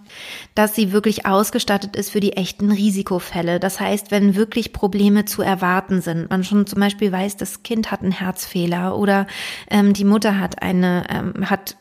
dass 0.55 0.75
sie 0.75 0.93
wirklich 0.93 1.27
ausgestattet 1.27 1.97
ist 1.97 2.11
für 2.11 2.21
die 2.21 2.35
echten 2.35 2.73
Risikofälle. 2.73 3.61
Das 3.61 3.81
heißt, 3.81 4.11
wenn 4.11 4.35
wirklich 4.35 4.73
Probleme 4.73 5.25
zu 5.25 5.43
erwarten 5.43 6.01
sind, 6.01 6.31
man 6.31 6.45
schon 6.45 6.67
zum 6.67 6.81
Beispiel 6.81 7.12
weiß, 7.12 7.37
das 7.37 7.62
Kind 7.62 7.90
hat 7.90 8.03
einen 8.03 8.12
Herzfehler 8.12 8.97
oder 8.97 9.27
ähm, 9.71 9.93
die 9.93 10.05
Mutter 10.05 10.38
hat 10.38 10.62
eine, 10.62 11.05
ähm, 11.09 11.49
hat 11.49 11.77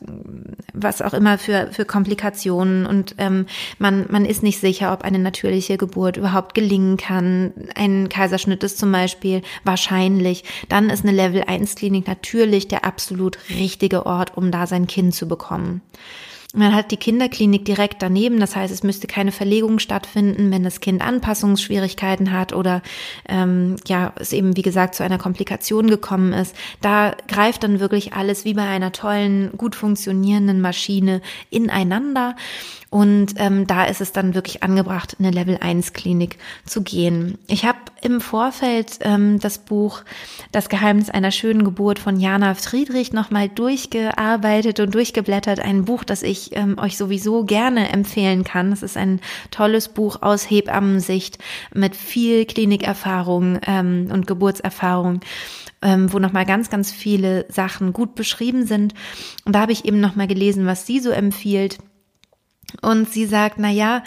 was 0.72 1.02
auch 1.02 1.14
immer 1.14 1.38
für, 1.38 1.68
für 1.72 1.84
Komplikationen 1.84 2.86
und 2.86 3.14
ähm, 3.18 3.46
man, 3.78 4.06
man 4.10 4.24
ist 4.24 4.42
nicht 4.42 4.60
sicher, 4.60 4.92
ob 4.92 5.02
eine 5.02 5.18
natürliche 5.18 5.76
Geburt 5.76 6.16
überhaupt 6.16 6.54
gelingen 6.54 6.96
kann. 6.96 7.52
Ein 7.74 8.08
Kaiserschnitt 8.08 8.62
ist 8.62 8.78
zum 8.78 8.92
Beispiel 8.92 9.42
wahrscheinlich. 9.64 10.44
Dann 10.68 10.90
ist 10.90 11.04
eine 11.04 11.12
Level 11.12 11.44
1 11.44 11.63
Vereinsklinik 11.64 12.06
natürlich 12.06 12.68
der 12.68 12.84
absolut 12.84 13.38
richtige 13.48 14.04
Ort, 14.04 14.36
um 14.36 14.50
da 14.50 14.66
sein 14.66 14.86
Kind 14.86 15.14
zu 15.14 15.26
bekommen. 15.26 15.80
Man 16.56 16.72
hat 16.72 16.92
die 16.92 16.96
Kinderklinik 16.96 17.64
direkt 17.64 18.00
daneben, 18.00 18.38
das 18.38 18.54
heißt, 18.54 18.72
es 18.72 18.84
müsste 18.84 19.08
keine 19.08 19.32
Verlegung 19.32 19.80
stattfinden, 19.80 20.52
wenn 20.52 20.62
das 20.62 20.78
Kind 20.78 21.02
Anpassungsschwierigkeiten 21.02 22.30
hat 22.30 22.52
oder 22.52 22.80
ähm, 23.28 23.74
ja, 23.86 24.12
es 24.20 24.32
eben 24.32 24.56
wie 24.56 24.62
gesagt 24.62 24.94
zu 24.94 25.02
einer 25.02 25.18
Komplikation 25.18 25.88
gekommen 25.88 26.32
ist. 26.32 26.54
Da 26.80 27.16
greift 27.26 27.64
dann 27.64 27.80
wirklich 27.80 28.12
alles 28.12 28.44
wie 28.44 28.54
bei 28.54 28.62
einer 28.62 28.92
tollen, 28.92 29.50
gut 29.56 29.74
funktionierenden 29.74 30.60
Maschine 30.60 31.22
ineinander 31.50 32.36
und 32.94 33.34
ähm, 33.38 33.66
da 33.66 33.86
ist 33.86 34.00
es 34.00 34.12
dann 34.12 34.36
wirklich 34.36 34.62
angebracht, 34.62 35.16
in 35.18 35.26
eine 35.26 35.34
Level 35.34 35.58
1 35.60 35.94
Klinik 35.94 36.38
zu 36.64 36.84
gehen. 36.84 37.38
Ich 37.48 37.64
habe 37.64 37.80
im 38.02 38.20
Vorfeld 38.20 38.98
ähm, 39.00 39.40
das 39.40 39.58
Buch 39.58 40.04
Das 40.52 40.68
Geheimnis 40.68 41.10
einer 41.10 41.32
schönen 41.32 41.64
Geburt 41.64 41.98
von 41.98 42.20
Jana 42.20 42.54
Friedrich 42.54 43.12
nochmal 43.12 43.48
durchgearbeitet 43.48 44.78
und 44.78 44.94
durchgeblättert. 44.94 45.58
Ein 45.58 45.86
Buch, 45.86 46.04
das 46.04 46.22
ich 46.22 46.54
ähm, 46.54 46.78
euch 46.78 46.96
sowieso 46.96 47.44
gerne 47.44 47.88
empfehlen 47.88 48.44
kann. 48.44 48.70
Es 48.70 48.84
ist 48.84 48.96
ein 48.96 49.20
tolles 49.50 49.88
Buch 49.88 50.22
aus 50.22 50.48
Hebammensicht 50.48 51.38
mit 51.74 51.96
viel 51.96 52.44
Klinikerfahrung 52.44 53.58
ähm, 53.66 54.08
und 54.12 54.28
Geburtserfahrung 54.28 55.18
ähm, 55.82 56.12
wo 56.12 56.20
nochmal 56.20 56.46
ganz, 56.46 56.70
ganz 56.70 56.92
viele 56.92 57.44
Sachen 57.48 57.92
gut 57.92 58.14
beschrieben 58.14 58.66
sind. 58.66 58.94
Und 59.44 59.56
da 59.56 59.62
habe 59.62 59.72
ich 59.72 59.84
eben 59.84 59.98
nochmal 59.98 60.28
gelesen, 60.28 60.64
was 60.64 60.86
sie 60.86 61.00
so 61.00 61.10
empfiehlt. 61.10 61.78
Und 62.82 63.10
sie 63.10 63.26
sagt, 63.26 63.58
na 63.58 63.70
ja, 63.70 64.02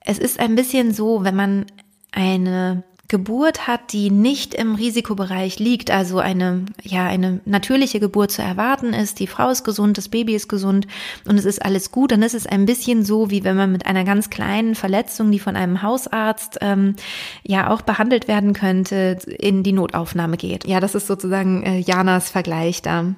es 0.00 0.18
ist 0.18 0.40
ein 0.40 0.54
bisschen 0.54 0.92
so, 0.92 1.24
wenn 1.24 1.36
man 1.36 1.66
eine 2.12 2.84
Geburt 3.08 3.66
hat, 3.66 3.94
die 3.94 4.10
nicht 4.10 4.52
im 4.52 4.74
Risikobereich 4.74 5.58
liegt, 5.58 5.90
also 5.90 6.18
eine, 6.18 6.66
ja, 6.82 7.06
eine 7.06 7.40
natürliche 7.46 8.00
Geburt 8.00 8.30
zu 8.30 8.42
erwarten 8.42 8.92
ist, 8.92 9.18
die 9.18 9.26
Frau 9.26 9.48
ist 9.48 9.64
gesund, 9.64 9.96
das 9.96 10.10
Baby 10.10 10.34
ist 10.34 10.48
gesund 10.48 10.86
und 11.26 11.38
es 11.38 11.46
ist 11.46 11.64
alles 11.64 11.90
gut, 11.90 12.12
dann 12.12 12.22
ist 12.22 12.34
es 12.34 12.46
ein 12.46 12.66
bisschen 12.66 13.06
so, 13.06 13.30
wie 13.30 13.44
wenn 13.44 13.56
man 13.56 13.72
mit 13.72 13.86
einer 13.86 14.04
ganz 14.04 14.28
kleinen 14.28 14.74
Verletzung, 14.74 15.30
die 15.30 15.38
von 15.38 15.56
einem 15.56 15.80
Hausarzt 15.80 16.58
ähm, 16.60 16.96
ja 17.44 17.70
auch 17.70 17.80
behandelt 17.80 18.28
werden 18.28 18.52
könnte, 18.52 19.18
in 19.38 19.62
die 19.62 19.72
Notaufnahme 19.72 20.36
geht. 20.36 20.66
Ja, 20.66 20.78
das 20.78 20.94
ist 20.94 21.06
sozusagen 21.06 21.62
äh, 21.62 21.78
Janas 21.78 22.28
Vergleich 22.28 22.82
da. 22.82 23.14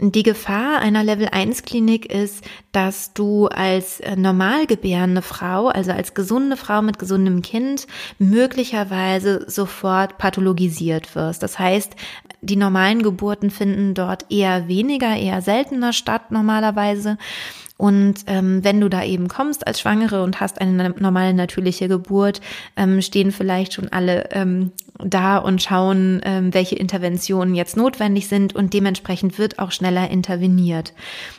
Die 0.00 0.22
Gefahr 0.22 0.78
einer 0.78 1.02
Level 1.02 1.28
1 1.28 1.64
Klinik 1.64 2.06
ist, 2.06 2.44
dass 2.70 3.14
du 3.14 3.48
als 3.48 3.98
äh, 3.98 4.14
normal 4.14 4.66
gebärende 4.66 5.22
Frau, 5.22 5.66
also 5.68 5.90
als 5.90 6.14
gesunde 6.14 6.56
Frau 6.56 6.82
mit 6.82 7.00
gesundem 7.00 7.42
Kind, 7.42 7.88
möglicherweise 8.18 9.44
sofort 9.50 10.16
pathologisiert 10.16 11.16
wirst. 11.16 11.42
Das 11.42 11.58
heißt, 11.58 11.96
die 12.42 12.54
normalen 12.54 13.02
Geburten 13.02 13.50
finden 13.50 13.94
dort 13.94 14.26
eher 14.30 14.68
weniger, 14.68 15.16
eher 15.16 15.42
seltener 15.42 15.92
statt 15.92 16.30
normalerweise. 16.30 17.18
Und 17.78 18.24
ähm, 18.26 18.64
wenn 18.64 18.80
du 18.80 18.88
da 18.88 19.04
eben 19.04 19.28
kommst 19.28 19.64
als 19.64 19.80
Schwangere 19.80 20.24
und 20.24 20.40
hast 20.40 20.60
eine 20.60 20.90
normale 20.98 21.32
natürliche 21.32 21.86
Geburt, 21.86 22.40
ähm, 22.76 23.00
stehen 23.00 23.30
vielleicht 23.30 23.72
schon 23.72 23.88
alle 23.88 24.30
ähm, 24.32 24.72
da 24.98 25.38
und 25.38 25.62
schauen, 25.62 26.20
ähm, 26.24 26.52
welche 26.52 26.74
Interventionen 26.74 27.54
jetzt 27.54 27.76
notwendig 27.76 28.26
sind 28.26 28.56
und 28.56 28.74
dementsprechend 28.74 29.38
wird 29.38 29.60
auch 29.60 29.70
schneller 29.70 30.10
interveniert. 30.10 30.92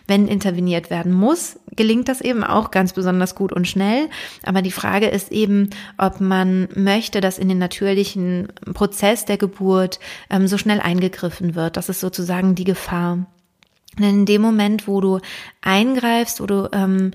Wenn 0.07 0.29
interveniert 0.29 0.89
werden 0.89 1.11
muss, 1.11 1.59
gelingt 1.75 2.07
das 2.07 2.21
eben 2.21 2.45
auch 2.45 2.71
ganz 2.71 2.93
besonders 2.93 3.35
gut 3.35 3.51
und 3.51 3.67
schnell. 3.67 4.07
Aber 4.43 4.61
die 4.61 4.71
Frage 4.71 5.07
ist 5.07 5.33
eben, 5.33 5.71
ob 5.97 6.21
man 6.21 6.69
möchte, 6.73 7.19
dass 7.19 7.37
in 7.37 7.49
den 7.49 7.57
natürlichen 7.57 8.47
Prozess 8.73 9.25
der 9.25 9.37
Geburt 9.37 9.99
ähm, 10.29 10.47
so 10.47 10.57
schnell 10.57 10.79
eingegriffen 10.79 11.55
wird. 11.55 11.75
Das 11.75 11.89
ist 11.89 11.99
sozusagen 11.99 12.55
die 12.55 12.63
Gefahr. 12.63 13.25
Denn 13.97 14.19
in 14.19 14.25
dem 14.25 14.41
Moment, 14.41 14.87
wo 14.87 15.01
du 15.01 15.19
eingreifst, 15.61 16.39
wo 16.41 16.45
du 16.45 16.69
ähm, 16.71 17.11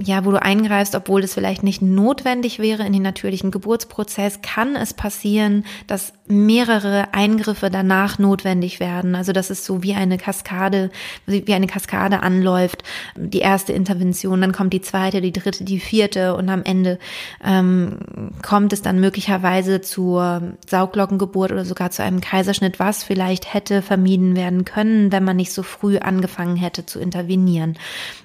ja, 0.00 0.24
wo 0.24 0.30
du 0.30 0.40
eingreifst, 0.40 0.94
obwohl 0.94 1.20
das 1.20 1.34
vielleicht 1.34 1.62
nicht 1.62 1.82
notwendig 1.82 2.58
wäre 2.58 2.84
in 2.86 2.92
den 2.92 3.02
natürlichen 3.02 3.50
Geburtsprozess, 3.50 4.40
kann 4.40 4.74
es 4.74 4.94
passieren, 4.94 5.64
dass 5.86 6.14
mehrere 6.26 7.12
Eingriffe 7.12 7.68
danach 7.68 8.18
notwendig 8.18 8.80
werden. 8.80 9.14
Also 9.14 9.32
dass 9.32 9.50
es 9.50 9.66
so 9.66 9.82
wie 9.82 9.94
eine 9.94 10.16
Kaskade, 10.16 10.90
wie 11.26 11.52
eine 11.52 11.66
Kaskade 11.66 12.22
anläuft. 12.22 12.84
Die 13.16 13.40
erste 13.40 13.74
Intervention, 13.74 14.40
dann 14.40 14.52
kommt 14.52 14.72
die 14.72 14.80
zweite, 14.80 15.20
die 15.20 15.32
dritte, 15.32 15.64
die 15.64 15.78
vierte 15.80 16.34
und 16.36 16.48
am 16.48 16.62
Ende 16.64 16.98
ähm, 17.44 17.98
kommt 18.42 18.72
es 18.72 18.80
dann 18.80 18.98
möglicherweise 18.98 19.82
zur 19.82 20.54
Sauglockengeburt 20.66 21.52
oder 21.52 21.66
sogar 21.66 21.90
zu 21.90 22.02
einem 22.02 22.22
Kaiserschnitt, 22.22 22.78
was 22.78 23.04
vielleicht 23.04 23.52
hätte 23.52 23.82
vermieden 23.82 24.36
werden 24.36 24.64
können, 24.64 25.12
wenn 25.12 25.24
man 25.24 25.36
nicht 25.36 25.52
so 25.52 25.62
früh 25.62 25.98
angefangen 25.98 26.56
hätte 26.56 26.86
zu 26.86 26.98
intervenieren. 26.98 27.76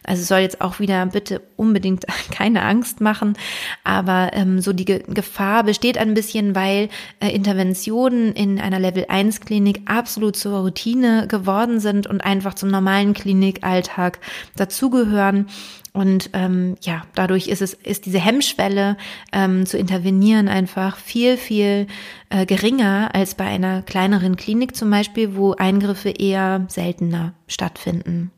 Also 0.04 0.22
es 0.22 0.30
soll 0.30 0.40
jetzt 0.40 0.62
auch 0.62 0.80
wieder 0.80 1.06
bitte 1.17 1.41
unbedingt 1.56 2.06
keine 2.32 2.62
Angst 2.62 3.01
machen, 3.01 3.36
aber 3.84 4.30
ähm, 4.34 4.62
so 4.62 4.71
die 4.71 4.86
Ge 4.86 5.01
Gefahr 5.08 5.63
besteht 5.63 5.97
ein 5.97 6.13
bisschen, 6.13 6.53
weil 6.53 6.89
äh, 7.19 7.30
Interventionen 7.30 8.34
in 8.34 8.60
einer 8.60 8.80
Level 8.80 9.06
1 9.10 9.41
Klinik 9.41 9.82
absolut 9.86 10.36
zur 10.36 10.60
Routine 10.60 11.25
geworden 11.27 11.80
sind 11.80 12.06
und 12.06 12.21
einfach 12.21 12.53
zum 12.53 12.69
normalen 12.69 13.15
Klinikalltag 13.15 14.19
dazugehören. 14.56 15.47
Und 15.91 16.30
ähm, 16.34 16.75
ja, 16.82 17.01
dadurch 17.15 17.47
ist 17.47 17.63
es, 17.63 17.73
ist 17.73 18.06
diese 18.06 18.19
Hemmschwelle 18.19 18.95
ähm, 19.34 19.65
zu 19.65 19.80
intervenieren 19.80 20.47
einfach 20.47 20.97
viel, 20.97 21.36
viel 21.36 21.88
äh, 22.30 22.45
geringer 22.45 23.10
als 23.15 23.34
bei 23.34 23.45
einer 23.45 23.82
kleineren 23.82 24.36
Klinik 24.36 24.75
zum 24.75 24.91
Beispiel, 24.91 25.36
wo 25.36 25.53
Eingriffe 25.53 26.10
eher 26.10 26.67
seltener 26.67 27.34
stattfinden. 27.47 28.32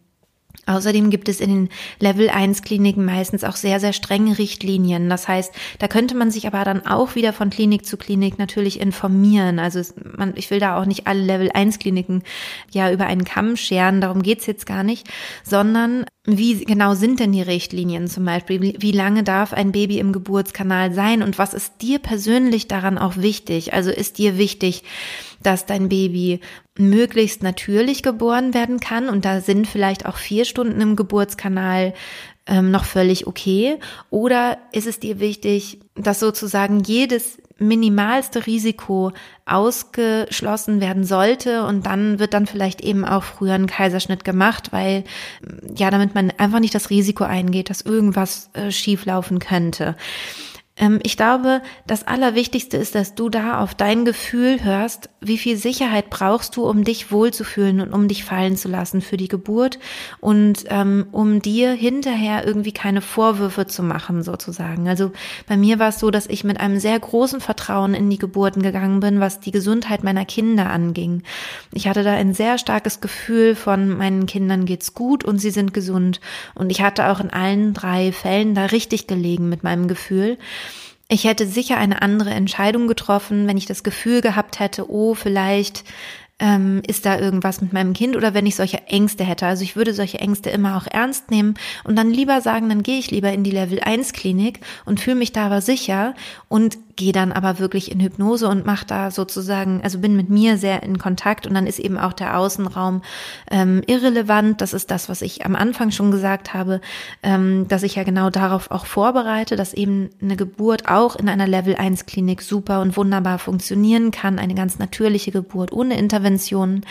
Außerdem 0.70 1.10
gibt 1.10 1.30
es 1.30 1.42
in 1.42 1.50
den 1.50 1.70
Level 2.00 2.30
1 2.30 2.62
Kliniken 2.62 3.04
meistens 3.04 3.44
auch 3.44 3.56
sehr, 3.56 3.80
sehr 3.80 3.92
strenge 3.92 4.38
Richtlinien. 4.38 5.10
Das 5.10 5.28
heißt, 5.28 5.54
da 5.80 5.88
könnte 5.88 6.16
man 6.16 6.30
sich 6.30 6.46
aber 6.46 6.64
dann 6.64 6.86
auch 6.86 7.16
wieder 7.16 7.34
von 7.34 7.50
Klinik 7.50 7.86
zu 7.86 7.98
Klinik 7.98 8.38
natürlich 8.38 8.80
informieren. 8.80 9.58
Also 9.58 9.82
man, 10.16 10.34
ich 10.36 10.52
will 10.52 10.60
da 10.60 10.80
auch 10.80 10.86
nicht 10.86 11.08
alle 11.08 11.22
Level 11.22 11.50
1 11.52 11.80
Kliniken 11.80 12.24
ja 12.72 12.92
über 12.92 13.08
einen 13.08 13.26
Kamm 13.26 13.58
scheren, 13.58 14.00
darum 14.00 14.22
geht's 14.22 14.46
jetzt 14.46 14.68
gar 14.68 14.84
nicht, 14.84 15.08
sondern 15.44 16.06
wie 16.38 16.64
genau 16.66 16.94
sind 16.94 17.20
denn 17.20 17.32
die 17.32 17.42
Richtlinien 17.42 18.08
zum 18.08 18.26
Beispiel? 18.26 18.76
Wie, 18.78 18.92
lange 18.92 19.24
darf 19.24 19.54
ein 19.54 19.72
Baby 19.72 20.00
im 20.00 20.12
Geburtskanal 20.12 20.94
sein 20.94 21.24
und 21.24 21.38
was 21.38 21.54
ist 21.54 21.82
dir 21.82 22.00
persönlich 22.00 22.68
daran 22.68 22.98
auch 22.98 23.18
wichtig? 23.18 23.74
Also 23.74 23.90
ist 23.90 24.18
dir 24.18 24.38
wichtig, 24.38 24.84
dass 25.42 25.66
dein 25.66 25.90
Baby 25.90 26.42
möglichst 26.78 27.44
natürlich 27.44 28.04
geboren 28.04 28.54
werden 28.54 28.80
kann 28.80 29.10
und 29.10 29.26
da 29.26 29.42
sind 29.42 29.68
vielleicht 29.68 30.06
auch 30.06 30.18
vier 30.18 30.46
Stunden 30.46 30.82
im 30.82 30.96
Geburtskanal 30.96 31.94
ähm, 32.50 32.72
noch 32.72 32.84
völlig 32.84 33.28
okay? 33.28 33.78
Oder 34.10 34.58
ist 34.74 34.88
es 34.88 35.00
dir 35.00 35.20
wichtig, 35.20 35.80
dass 35.96 36.20
sozusagen 36.20 36.82
jedes 36.82 37.38
minimalste 37.60 38.46
Risiko 38.48 39.12
ausgeschlossen 39.46 40.82
werden 40.82 41.04
sollte 41.04 41.66
und 41.66 41.86
dann 41.86 42.20
wird 42.20 42.34
dann 42.34 42.48
vielleicht 42.48 42.82
eben 42.82 43.06
auch 43.06 43.24
früher 43.24 43.54
ein 43.54 43.68
Kaiserschnitt 43.68 44.24
gemacht, 44.24 44.72
weil 44.72 45.04
ja, 45.76 45.92
damit 45.92 46.16
man 46.16 46.32
einfach 46.38 46.60
nicht 46.60 46.74
das 46.74 46.90
Risiko 46.90 47.26
eingeht, 47.26 47.70
dass 47.70 47.82
irgendwas 47.82 48.50
äh, 48.54 48.72
schieflaufen 48.72 49.40
könnte. 49.40 49.96
Ähm, 50.80 51.00
ich 51.04 51.18
glaube, 51.18 51.62
das 51.86 52.08
Allerwichtigste 52.08 52.78
ist, 52.78 52.96
dass 52.96 53.14
du 53.14 53.30
da 53.30 53.60
auf 53.60 53.76
dein 53.76 54.06
Gefühl 54.06 54.64
hörst, 54.64 55.10
wie 55.22 55.38
viel 55.38 55.58
Sicherheit 55.58 56.10
brauchst 56.10 56.56
du, 56.56 56.68
um 56.68 56.84
dich 56.84 57.12
wohlzufühlen 57.12 57.82
und 57.82 57.94
um 57.94 58.08
dich 58.08 58.24
fallen 58.24 58.56
zu 58.56 58.70
lassen 58.70 59.02
für 59.02 59.18
die 59.18 59.28
Geburt 59.28 59.78
und 60.22 60.66
ähm, 60.70 61.08
um 61.12 61.42
dir 61.42 61.74
hinterher 61.74 62.48
irgendwie 62.48 62.72
keine 62.72 63.02
Vorwürfe 63.02 63.68
zu 63.68 63.84
machen, 63.84 64.24
sozusagen. 64.24 64.88
Also 64.88 65.12
bei 65.48 65.58
mir 65.58 65.78
war 65.78 65.90
es 65.90 66.00
so, 66.00 66.10
dass 66.10 66.26
ich 66.28 66.44
mit 66.44 66.60
einem 66.60 66.80
sehr 66.80 66.98
großen 66.98 67.42
Vertrauen 67.42 67.94
in 67.94 68.10
die 68.10 68.18
Geburten 68.18 68.62
gegangen 68.64 69.02
bin, 69.02 69.20
was 69.20 69.42
die 69.42 69.52
Gesundheit 69.52 70.04
meiner 70.04 70.24
Kinder 70.24 70.70
anging. 70.70 71.24
Ich 71.74 71.88
hatte 71.88 72.04
da 72.04 72.14
ein 72.14 72.34
sehr 72.34 72.58
starkes 72.58 73.02
Gefühl 73.02 73.56
von 73.56 73.90
meinen 73.98 74.26
Kindern 74.26 74.66
geht's 74.66 74.94
gut 74.94 75.26
und 75.26 75.40
sie 75.40 75.52
sind 75.52 75.74
gesund. 75.74 76.22
Und 76.56 76.72
ich 76.72 76.82
hatte 76.82 77.08
auch 77.10 77.20
in 77.20 77.30
allen 77.30 77.74
drei 77.74 78.14
Fällen 78.14 78.56
da 78.56 78.68
richtig 78.68 79.08
gelegen 79.08 79.50
mit 79.50 79.64
meinem 79.64 79.88
Gefühl. 79.90 80.38
Ich 81.12 81.24
hätte 81.24 81.48
sicher 81.48 81.78
eine 81.78 82.04
andere 82.04 82.30
Entscheidung 82.30 82.88
getroffen, 82.88 83.48
wenn 83.48 83.58
ich 83.58 83.66
das 83.66 83.84
Gefühl 83.84 84.22
gehabt 84.22 84.60
hätte, 84.60 84.92
oh, 84.92 85.16
vielleicht 85.16 85.84
ähm, 86.38 86.84
ist 86.88 87.06
da 87.06 87.20
irgendwas 87.20 87.62
mit 87.62 87.74
meinem 87.74 87.94
Kind 87.94 88.16
oder 88.16 88.36
wenn 88.36 88.46
ich 88.46 88.56
solche 88.56 88.86
Ängste 88.86 89.24
hätte. 89.24 89.48
Also 89.48 89.64
ich 89.64 89.76
würde 89.76 89.96
solche 89.96 90.20
Ängste 90.20 90.52
immer 90.52 90.78
auch 90.78 90.86
ernst 90.86 91.32
nehmen 91.32 91.56
und 91.84 91.96
dann 91.98 92.12
lieber 92.12 92.42
sagen, 92.42 92.70
dann 92.70 92.84
gehe 92.84 93.00
ich 93.00 93.10
lieber 93.10 93.34
in 93.34 93.44
die 93.44 93.50
Level 93.52 93.80
1 93.80 94.14
Klinik 94.14 94.60
und 94.86 95.00
fühle 95.00 95.18
mich 95.18 95.32
da 95.32 95.48
aber 95.48 95.62
sicher 95.62 96.14
und 96.48 96.78
gehe 97.00 97.14
dann 97.14 97.32
aber 97.32 97.60
wirklich 97.60 97.92
in 97.92 98.02
Hypnose 98.02 98.50
und 98.50 98.66
mache 98.66 98.86
da 98.86 99.10
sozusagen, 99.10 99.80
also 99.82 100.00
bin 100.00 100.18
mit 100.18 100.30
mir 100.30 100.58
sehr 100.58 100.84
in 100.84 100.98
Kontakt 100.98 101.48
und 101.48 101.54
dann 101.54 101.66
ist 101.66 101.80
eben 101.80 101.98
auch 101.98 102.12
der 102.12 102.38
Außenraum 102.38 103.02
ähm, 103.50 103.82
irrelevant. 103.88 104.60
Das 104.60 104.74
ist 104.74 104.92
das, 104.92 105.08
was 105.08 105.22
ich 105.22 105.46
am 105.46 105.56
Anfang 105.56 105.92
schon 105.92 106.12
gesagt 106.12 106.54
habe, 106.54 106.82
ähm, 107.24 107.70
dass 107.70 107.84
ich 107.84 107.96
ja 107.96 108.04
genau 108.04 108.30
darauf 108.30 108.70
auch 108.70 108.86
vorbereite, 108.86 109.56
dass 109.56 109.74
eben 109.74 110.10
eine 110.22 110.36
Geburt 110.36 110.90
auch 110.90 111.16
in 111.16 111.30
einer 111.30 111.48
Level 111.48 111.78
1 111.78 112.06
Klinik 112.06 112.42
super 112.42 112.82
und 112.82 112.98
wunderbar 112.98 113.40
funktionieren 113.40 114.12
kann, 114.12 114.38
eine 114.38 114.54
ganz 114.54 114.78
natürliche 114.78 115.32
Geburt 115.32 115.72
ohne 115.72 115.98
Interventionen 115.98 116.86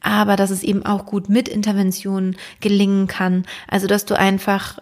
aber 0.00 0.36
dass 0.36 0.50
es 0.50 0.62
eben 0.62 0.84
auch 0.84 1.06
gut 1.06 1.28
mit 1.28 1.48
Interventionen 1.48 2.36
gelingen 2.60 3.06
kann. 3.06 3.44
Also, 3.68 3.86
dass 3.86 4.04
du 4.04 4.16
einfach, 4.18 4.78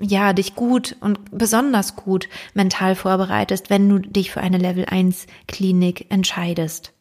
ja, 0.00 0.32
dich 0.32 0.54
gut 0.54 0.96
und 1.00 1.18
besonders 1.30 1.96
gut 1.96 2.28
mental 2.54 2.94
vorbereitest, 2.94 3.70
wenn 3.70 3.88
du 3.88 3.98
dich 3.98 4.30
für 4.30 4.40
eine 4.40 4.58
Level 4.58 4.84
1 4.84 5.26
Klinik 5.46 6.06
entscheidest. 6.10 6.92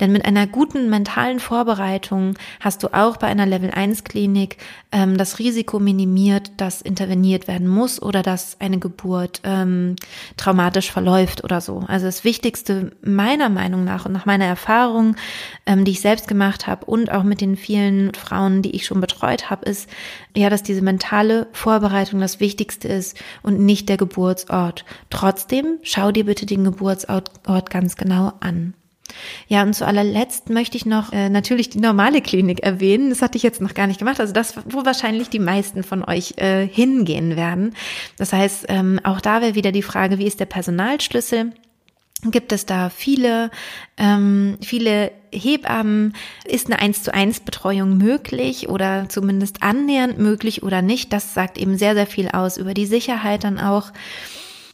Denn 0.00 0.12
mit 0.12 0.24
einer 0.24 0.46
guten 0.46 0.88
mentalen 0.88 1.38
Vorbereitung 1.38 2.34
hast 2.60 2.82
du 2.82 2.88
auch 2.94 3.18
bei 3.18 3.26
einer 3.26 3.46
Level 3.46 3.70
1 3.70 4.04
Klinik 4.04 4.56
ähm, 4.90 5.16
das 5.16 5.38
Risiko 5.38 5.78
minimiert, 5.78 6.52
dass 6.56 6.80
interveniert 6.80 7.46
werden 7.46 7.68
muss 7.68 8.00
oder 8.00 8.22
dass 8.22 8.56
eine 8.60 8.78
Geburt 8.78 9.40
ähm, 9.44 9.96
traumatisch 10.36 10.90
verläuft 10.90 11.44
oder 11.44 11.60
so. 11.60 11.84
Also 11.86 12.06
das 12.06 12.24
Wichtigste 12.24 12.92
meiner 13.02 13.48
Meinung 13.50 13.84
nach 13.84 14.06
und 14.06 14.12
nach 14.12 14.26
meiner 14.26 14.46
Erfahrung, 14.46 15.16
ähm, 15.66 15.84
die 15.84 15.92
ich 15.92 16.00
selbst 16.00 16.26
gemacht 16.26 16.66
habe 16.66 16.86
und 16.86 17.12
auch 17.12 17.22
mit 17.22 17.40
den 17.40 17.56
vielen 17.56 18.14
Frauen, 18.14 18.62
die 18.62 18.74
ich 18.74 18.86
schon 18.86 19.00
betreut 19.00 19.50
habe, 19.50 19.66
ist 19.66 19.88
ja, 20.34 20.48
dass 20.48 20.62
diese 20.62 20.82
mentale 20.82 21.48
Vorbereitung 21.52 22.20
das 22.20 22.40
Wichtigste 22.40 22.88
ist 22.88 23.18
und 23.42 23.60
nicht 23.60 23.88
der 23.88 23.96
Geburtsort. 23.96 24.84
Trotzdem 25.10 25.78
schau 25.82 26.12
dir 26.12 26.24
bitte 26.24 26.46
den 26.46 26.64
Geburtsort 26.64 27.30
ganz 27.68 27.96
genau 27.96 28.32
an. 28.40 28.74
Ja, 29.48 29.62
und 29.62 29.74
zu 29.74 29.86
allerletzt 29.86 30.50
möchte 30.50 30.76
ich 30.76 30.86
noch 30.86 31.12
äh, 31.12 31.28
natürlich 31.28 31.70
die 31.70 31.80
normale 31.80 32.20
Klinik 32.20 32.60
erwähnen. 32.62 33.10
Das 33.10 33.22
hatte 33.22 33.36
ich 33.36 33.42
jetzt 33.42 33.60
noch 33.60 33.74
gar 33.74 33.86
nicht 33.86 33.98
gemacht. 33.98 34.20
Also 34.20 34.32
das, 34.32 34.54
wo 34.66 34.84
wahrscheinlich 34.84 35.28
die 35.28 35.38
meisten 35.38 35.82
von 35.82 36.04
euch 36.04 36.34
äh, 36.36 36.66
hingehen 36.66 37.36
werden. 37.36 37.74
Das 38.16 38.32
heißt, 38.32 38.66
ähm, 38.68 39.00
auch 39.04 39.20
da 39.20 39.40
wäre 39.40 39.54
wieder 39.54 39.72
die 39.72 39.82
Frage, 39.82 40.18
wie 40.18 40.26
ist 40.26 40.40
der 40.40 40.46
Personalschlüssel? 40.46 41.52
Gibt 42.24 42.52
es 42.52 42.66
da 42.66 42.90
viele, 42.90 43.50
ähm, 43.96 44.58
viele 44.60 45.10
Hebammen? 45.32 46.14
Ist 46.44 46.66
eine 46.66 46.78
1 46.78 47.02
zu 47.02 47.14
1 47.14 47.40
Betreuung 47.40 47.96
möglich 47.96 48.68
oder 48.68 49.08
zumindest 49.08 49.62
annähernd 49.62 50.18
möglich 50.18 50.62
oder 50.62 50.82
nicht? 50.82 51.14
Das 51.14 51.32
sagt 51.32 51.56
eben 51.56 51.78
sehr, 51.78 51.94
sehr 51.94 52.06
viel 52.06 52.28
aus 52.28 52.58
über 52.58 52.74
die 52.74 52.84
Sicherheit 52.84 53.44
dann 53.44 53.58
auch. 53.58 53.92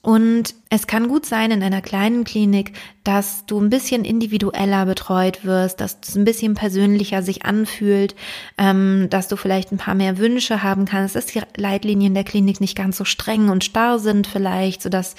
Und 0.07 0.55
es 0.71 0.87
kann 0.87 1.09
gut 1.09 1.27
sein 1.27 1.51
in 1.51 1.65
einer 1.65 1.81
kleinen 1.81 2.23
Klinik, 2.23 2.75
dass 3.03 3.45
du 3.47 3.61
ein 3.61 3.71
bisschen 3.71 4.05
individueller 4.05 4.87
betreut 4.87 5.45
wirst, 5.45 5.81
dass 5.81 5.99
es 6.01 6.15
ein 6.15 6.25
bisschen 6.25 6.55
persönlicher 6.55 7.25
sich 7.25 7.45
anfühlt, 7.45 8.15
ähm, 8.57 9.09
dass 9.11 9.27
du 9.27 9.35
vielleicht 9.35 9.73
ein 9.73 9.79
paar 9.79 9.97
mehr 9.97 10.17
Wünsche 10.19 10.63
haben 10.63 10.85
kannst, 10.85 11.17
dass 11.17 11.27
die 11.27 11.41
Leitlinien 11.57 12.15
der 12.15 12.23
Klinik 12.23 12.61
nicht 12.61 12.77
ganz 12.77 12.99
so 12.99 13.05
streng 13.05 13.49
und 13.49 13.65
starr 13.65 13.99
sind 13.99 14.29
vielleicht, 14.29 14.81
sodass 14.81 15.17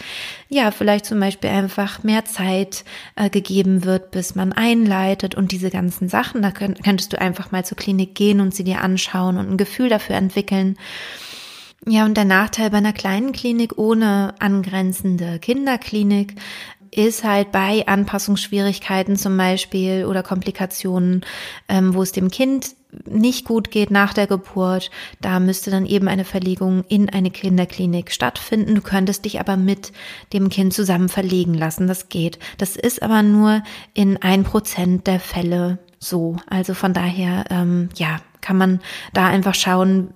ja 0.47 0.71
vielleicht 0.71 1.05
zum 1.05 1.19
Beispiel 1.19 1.49
einfach 1.49 2.03
mehr 2.03 2.23
Zeit 2.23 2.85
äh, 3.17 3.29
gegeben 3.29 3.83
wird, 3.83 4.11
bis 4.11 4.35
man 4.35 4.53
einleitet 4.53 5.35
und 5.35 5.51
diese 5.51 5.69
ganzen 5.69 6.07
Sachen. 6.07 6.41
Da 6.41 6.51
könnt, 6.51 6.81
könntest 6.81 7.11
du 7.11 7.19
einfach 7.19 7.51
mal 7.51 7.65
zur 7.65 7.75
Klinik 7.75 8.15
gehen 8.15 8.39
und 8.39 8.55
sie 8.55 8.63
dir 8.63 8.79
anschauen 8.79 9.37
und 9.37 9.51
ein 9.51 9.57
Gefühl 9.57 9.89
dafür 9.89 10.15
entwickeln. 10.15 10.77
Ja, 11.85 12.05
und 12.05 12.17
der 12.17 12.25
Nachteil 12.25 12.69
bei 12.69 12.77
einer 12.77 12.93
kleinen 12.93 13.31
Klinik 13.31 13.77
ohne 13.77 14.33
angrenzende 14.39 15.39
Kinderklinik 15.39 16.35
ist 16.91 17.23
halt 17.23 17.51
bei 17.51 17.87
Anpassungsschwierigkeiten 17.87 19.17
zum 19.17 19.37
Beispiel 19.37 20.05
oder 20.05 20.23
Komplikationen, 20.23 21.21
ähm, 21.69 21.93
wo 21.93 22.01
es 22.01 22.11
dem 22.11 22.31
Kind 22.31 22.75
nicht 23.05 23.45
gut 23.45 23.69
geht 23.69 23.91
nach 23.91 24.13
der 24.13 24.27
Geburt, 24.27 24.89
da 25.21 25.39
müsste 25.39 25.69
dann 25.69 25.85
eben 25.85 26.07
eine 26.07 26.25
Verlegung 26.25 26.83
in 26.87 27.09
eine 27.09 27.29
Kinderklinik 27.29 28.11
stattfinden. 28.11 28.75
Du 28.75 28.81
könntest 28.81 29.25
dich 29.25 29.39
aber 29.39 29.57
mit 29.57 29.91
dem 30.33 30.49
Kind 30.49 30.73
zusammen 30.73 31.09
verlegen 31.09 31.53
lassen. 31.53 31.87
Das 31.87 32.09
geht. 32.09 32.39
Das 32.57 32.75
ist 32.75 33.03
aber 33.03 33.23
nur 33.23 33.61
in 33.93 34.17
ein 34.17 34.43
Prozent 34.43 35.05
der 35.05 35.19
Fälle 35.19 35.79
so. 35.99 36.37
Also 36.47 36.73
von 36.73 36.93
daher, 36.93 37.45
ähm, 37.49 37.89
ja, 37.95 38.19
kann 38.41 38.57
man 38.57 38.79
da 39.13 39.27
einfach 39.27 39.55
schauen, 39.55 40.09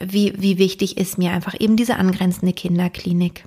wie, 0.00 0.34
wie 0.38 0.58
wichtig 0.58 0.96
ist 0.96 1.18
mir 1.18 1.32
einfach 1.32 1.54
eben 1.58 1.76
diese 1.76 1.96
angrenzende 1.96 2.52
Kinderklinik. 2.52 3.44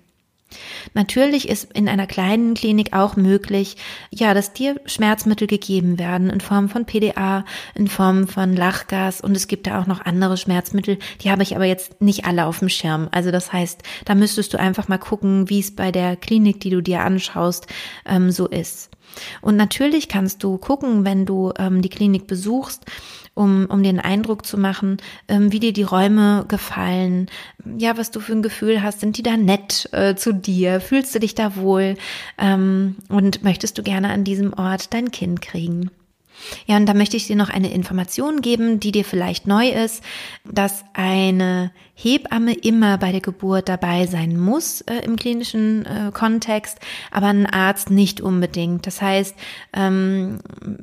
Natürlich 0.93 1.49
ist 1.49 1.71
in 1.73 1.89
einer 1.89 2.08
kleinen 2.08 2.54
Klinik 2.54 2.93
auch 2.93 3.15
möglich, 3.15 3.78
ja, 4.12 4.34
dass 4.34 4.54
dir 4.54 4.80
Schmerzmittel 4.86 5.47
gegeben 5.47 5.99
werden 5.99 6.30
in 6.30 6.39
Form 6.39 6.69
von 6.69 6.86
PDA, 6.86 7.45
in 7.73 7.88
Form 7.88 8.28
von 8.28 8.56
Lachgas 8.56 9.21
und 9.21 9.36
es 9.36 9.47
gibt 9.47 9.67
da 9.67 9.82
auch 9.82 9.88
noch 9.88 10.06
andere 10.06 10.38
Schmerzmittel, 10.38 10.99
die 11.21 11.32
habe 11.32 11.43
ich 11.43 11.56
aber 11.56 11.65
jetzt 11.65 12.01
nicht 12.01 12.25
alle 12.25 12.45
auf 12.45 12.60
dem 12.60 12.69
Schirm. 12.69 13.10
Also 13.12 13.32
das 13.32 13.51
heißt, 13.51 13.82
da 14.06 14.15
müsstest 14.15 14.54
du 14.54 14.60
einfach 14.60 14.88
mal 14.88 14.97
gucken, 14.99 15.49
wie 15.49 15.60
es 15.60 15.75
bei 15.75 15.91
der 15.91 16.15
Klinik, 16.15 16.60
die 16.62 16.69
du 16.69 16.82
dir 16.82 17.01
anschaust, 17.01 17.67
ähm, 18.06 18.32
so 18.32 18.47
ist. 18.47 18.91
Und 19.41 19.56
natürlich 19.56 20.10
kannst 20.10 20.43
du 20.43 20.58
gucken, 20.58 21.06
wenn 21.06 21.25
du 21.25 21.54
ähm, 21.58 21.82
die 21.82 21.89
Klinik 21.89 22.28
besuchst, 22.28 22.86
um, 23.36 23.67
um 23.67 23.84
den 23.84 24.00
Eindruck 24.00 24.45
zu 24.45 24.58
machen, 24.58 24.98
ähm, 25.28 25.52
wie 25.52 25.60
dir 25.60 25.74
die 25.74 25.84
Räume 25.84 26.45
gefallen, 26.48 27.30
ja, 27.78 27.98
was 27.98 28.10
du 28.10 28.19
für 28.19 28.34
ein 28.34 28.41
Gefühl 28.41 28.82
hast, 28.82 29.02
sind 29.02 29.17
die 29.17 29.24
da 29.24 29.38
nett 29.38 29.89
äh, 29.91 30.15
zu 30.15 30.34
dir, 30.34 30.82
fühlst 30.82 31.13
du 31.13 31.19
dich 31.19 31.36
da 31.36 31.56
wohl? 31.56 31.95
Ähm, 32.38 32.95
und 33.10 33.43
möchtest 33.43 33.78
du 33.78 33.84
gerne 33.84 34.10
an 34.10 34.24
diesem 34.24 34.54
Ort 34.54 34.93
dein 34.93 35.12
Kind 35.12 35.41
kriegen. 35.41 35.91
Ja, 36.65 36.78
und 36.78 36.86
da 36.86 36.93
möchte 36.93 37.17
ich 37.17 37.28
dir 37.28 37.36
noch 37.36 37.50
eine 37.50 37.71
Information 37.71 38.41
geben, 38.41 38.80
die 38.80 38.91
dir 38.91 39.06
vielleicht 39.06 39.48
neu 39.48 39.69
ist, 39.69 40.04
dass 40.43 40.84
eine 40.93 41.71
Hebamme 41.98 42.54
immer 42.54 42.98
bei 42.98 43.14
der 43.14 43.22
Geburt 43.22 43.70
dabei 43.70 44.06
sein 44.06 44.38
muss 44.38 44.82
äh, 44.82 44.98
im 45.06 45.16
klinischen 45.16 45.86
äh, 45.86 46.12
Kontext, 46.14 46.78
aber 47.10 47.28
ein 47.28 47.46
Arzt 47.46 47.90
nicht 47.90 48.20
unbedingt. 48.20 48.86
Das 48.86 49.02
heißt, 49.02 49.34
ähm, 49.72 50.40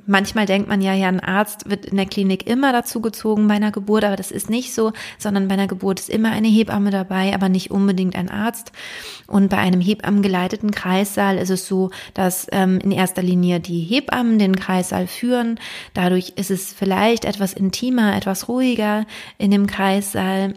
manchmal 0.06 0.46
denkt 0.46 0.68
man 0.68 0.80
ja, 0.80 0.94
ja, 0.94 1.08
ein 1.08 1.20
Arzt 1.20 1.68
wird 1.68 1.84
in 1.84 1.98
der 1.98 2.06
Klinik 2.06 2.46
immer 2.46 2.72
dazu 2.72 3.02
gezogen 3.02 3.46
bei 3.46 3.54
einer 3.54 3.72
Geburt, 3.72 4.04
aber 4.04 4.16
das 4.16 4.30
ist 4.30 4.48
nicht 4.48 4.74
so, 4.74 4.92
sondern 5.18 5.48
bei 5.48 5.54
einer 5.54 5.66
Geburt 5.66 6.00
ist 6.00 6.08
immer 6.08 6.32
eine 6.32 6.48
Hebamme 6.48 6.90
dabei, 6.90 7.34
aber 7.34 7.50
nicht 7.50 7.70
unbedingt 7.70 8.16
ein 8.16 8.30
Arzt. 8.30 8.72
Und 9.26 9.50
bei 9.50 9.58
einem 9.58 9.82
hebammengeleiteten 9.82 10.70
Kreissaal 10.70 11.36
ist 11.36 11.50
es 11.50 11.68
so, 11.68 11.90
dass 12.14 12.46
ähm, 12.52 12.78
in 12.82 12.90
erster 12.90 13.22
Linie 13.22 13.60
die 13.60 13.80
Hebammen 13.80 14.38
den 14.38 14.56
Kreissaal 14.56 15.06
führen. 15.06 15.60
Dadurch 15.92 16.34
ist 16.36 16.50
es 16.50 16.72
vielleicht 16.72 17.26
etwas 17.26 17.52
intimer, 17.52 18.16
etwas 18.16 18.48
ruhiger 18.48 19.04
in 19.36 19.50
dem 19.50 19.66
Kreissaal. 19.66 20.54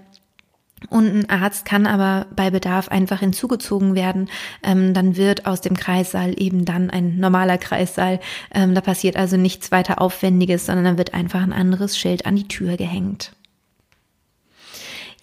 Und 0.89 1.07
ein 1.07 1.29
Arzt 1.29 1.65
kann 1.65 1.87
aber 1.87 2.27
bei 2.35 2.49
Bedarf 2.49 2.89
einfach 2.89 3.19
hinzugezogen 3.19 3.95
werden. 3.95 4.29
Ähm, 4.63 4.93
dann 4.93 5.17
wird 5.17 5.45
aus 5.45 5.61
dem 5.61 5.75
Kreissaal 5.75 6.33
eben 6.37 6.65
dann 6.65 6.89
ein 6.89 7.19
normaler 7.19 7.57
Kreissaal. 7.57 8.19
Ähm, 8.53 8.75
da 8.75 8.81
passiert 8.81 9.15
also 9.17 9.37
nichts 9.37 9.71
weiter 9.71 10.01
Aufwendiges, 10.01 10.65
sondern 10.65 10.85
dann 10.85 10.97
wird 10.97 11.13
einfach 11.13 11.41
ein 11.41 11.53
anderes 11.53 11.97
Schild 11.97 12.25
an 12.25 12.35
die 12.35 12.47
Tür 12.47 12.77
gehängt. 12.77 13.31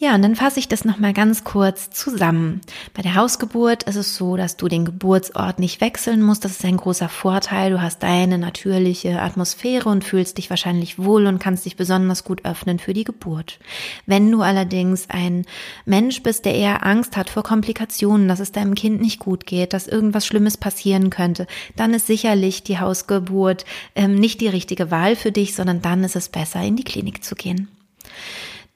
Ja, 0.02 0.16
und 0.16 0.22
dann 0.22 0.34
fasse 0.34 0.58
ich 0.58 0.66
das 0.66 0.84
nochmal 0.84 1.12
ganz 1.12 1.44
kurz 1.44 1.90
zusammen. 1.90 2.60
Bei 2.92 3.02
der 3.02 3.14
Hausgeburt 3.14 3.84
ist 3.84 3.94
es 3.94 4.16
so, 4.16 4.36
dass 4.36 4.56
du 4.56 4.66
den 4.66 4.84
Geburtsort 4.84 5.60
nicht 5.60 5.80
wechseln 5.80 6.22
musst. 6.22 6.44
Das 6.44 6.50
ist 6.50 6.64
ein 6.64 6.76
großer 6.76 7.08
Vorteil. 7.08 7.70
Du 7.70 7.80
hast 7.80 8.02
deine 8.02 8.36
natürliche 8.36 9.22
Atmosphäre 9.22 9.88
und 9.88 10.02
fühlst 10.02 10.38
dich 10.38 10.50
wahrscheinlich 10.50 10.98
wohl 10.98 11.26
und 11.26 11.38
kannst 11.38 11.66
dich 11.66 11.76
besonders 11.76 12.24
gut 12.24 12.44
öffnen 12.44 12.80
für 12.80 12.94
die 12.94 13.04
Geburt. 13.04 13.60
Wenn 14.04 14.28
du 14.28 14.42
allerdings 14.42 15.08
ein 15.08 15.44
Mensch 15.84 16.20
bist, 16.24 16.46
der 16.46 16.56
eher 16.56 16.84
Angst 16.84 17.16
hat 17.16 17.30
vor 17.30 17.44
Komplikationen, 17.44 18.26
dass 18.26 18.40
es 18.40 18.50
deinem 18.50 18.74
Kind 18.74 19.00
nicht 19.00 19.20
gut 19.20 19.46
geht, 19.46 19.72
dass 19.72 19.86
irgendwas 19.86 20.26
Schlimmes 20.26 20.56
passieren 20.56 21.10
könnte, 21.10 21.46
dann 21.76 21.94
ist 21.94 22.08
sicherlich 22.08 22.64
die 22.64 22.80
Hausgeburt 22.80 23.64
ähm, 23.94 24.16
nicht 24.16 24.40
die 24.40 24.48
richtige 24.48 24.90
Wahl 24.90 25.14
für 25.14 25.30
dich, 25.30 25.54
sondern 25.54 25.80
dann 25.80 26.02
ist 26.02 26.16
es 26.16 26.28
besser, 26.28 26.60
in 26.60 26.74
die 26.74 26.82
Klinik 26.82 27.22
zu 27.22 27.36
gehen. 27.36 27.68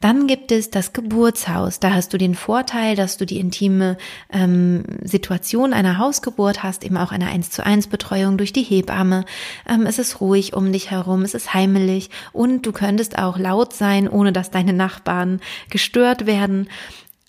Dann 0.00 0.26
gibt 0.26 0.52
es 0.52 0.70
das 0.70 0.92
Geburtshaus. 0.92 1.80
Da 1.80 1.94
hast 1.94 2.12
du 2.12 2.18
den 2.18 2.34
Vorteil, 2.34 2.96
dass 2.96 3.16
du 3.16 3.24
die 3.24 3.40
intime 3.40 3.96
ähm, 4.30 4.84
Situation 5.02 5.72
einer 5.72 5.96
Hausgeburt 5.96 6.62
hast, 6.62 6.84
eben 6.84 6.98
auch 6.98 7.12
eine 7.12 7.28
1 7.28 7.50
zu 7.50 7.64
1 7.64 7.86
Betreuung 7.86 8.36
durch 8.36 8.52
die 8.52 8.62
Hebamme. 8.62 9.24
Ähm, 9.66 9.86
es 9.86 9.98
ist 9.98 10.20
ruhig 10.20 10.52
um 10.52 10.70
dich 10.70 10.90
herum, 10.90 11.22
es 11.22 11.32
ist 11.32 11.54
heimelig 11.54 12.10
und 12.34 12.66
du 12.66 12.72
könntest 12.72 13.18
auch 13.18 13.38
laut 13.38 13.72
sein, 13.72 14.06
ohne 14.06 14.32
dass 14.32 14.50
deine 14.50 14.74
Nachbarn 14.74 15.40
gestört 15.70 16.26
werden. 16.26 16.68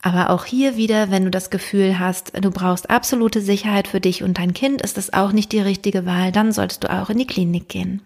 Aber 0.01 0.30
auch 0.30 0.45
hier 0.45 0.75
wieder, 0.75 1.10
wenn 1.10 1.23
du 1.23 1.32
das 1.32 1.49
Gefühl 1.49 1.99
hast, 1.99 2.34
du 2.39 2.51
brauchst 2.51 2.89
absolute 2.89 3.41
Sicherheit 3.41 3.88
für 3.88 4.01
dich 4.01 4.23
und 4.23 4.38
dein 4.38 4.53
Kind, 4.53 4.82
ist 4.82 4.97
das 4.97 5.13
auch 5.13 5.32
nicht 5.32 5.53
die 5.53 5.62
richtige 5.62 6.06
Wahl, 6.06 6.34
dann 6.34 6.51
solltest 6.51 6.84
du 6.84 6.93
auch 6.93 7.10
in 7.10 7.17
die 7.17 7.27
Klinik 7.27 7.69
gehen. 7.69 8.01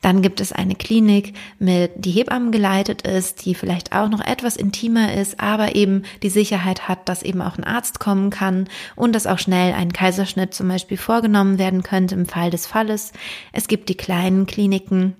Dann 0.00 0.22
gibt 0.22 0.40
es 0.40 0.52
eine 0.52 0.74
Klinik, 0.74 1.34
mit, 1.58 1.92
die 1.96 2.10
Hebammen 2.10 2.52
geleitet 2.52 3.02
ist, 3.02 3.44
die 3.44 3.54
vielleicht 3.54 3.92
auch 3.92 4.08
noch 4.08 4.20
etwas 4.20 4.56
intimer 4.56 5.14
ist, 5.14 5.40
aber 5.40 5.74
eben 5.74 6.02
die 6.22 6.30
Sicherheit 6.30 6.88
hat, 6.88 7.08
dass 7.08 7.22
eben 7.22 7.42
auch 7.42 7.58
ein 7.58 7.64
Arzt 7.64 8.00
kommen 8.00 8.30
kann 8.30 8.68
und 8.96 9.14
dass 9.14 9.26
auch 9.26 9.38
schnell 9.38 9.74
ein 9.74 9.92
Kaiserschnitt 9.92 10.54
zum 10.54 10.68
Beispiel 10.68 10.96
vorgenommen 10.96 11.58
werden 11.58 11.82
könnte 11.82 12.14
im 12.14 12.26
Fall 12.26 12.50
des 12.50 12.66
Falles. 12.66 13.12
Es 13.52 13.68
gibt 13.68 13.88
die 13.88 13.96
kleinen 13.96 14.46
Kliniken, 14.46 15.16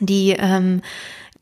die 0.00 0.36
ähm, 0.38 0.82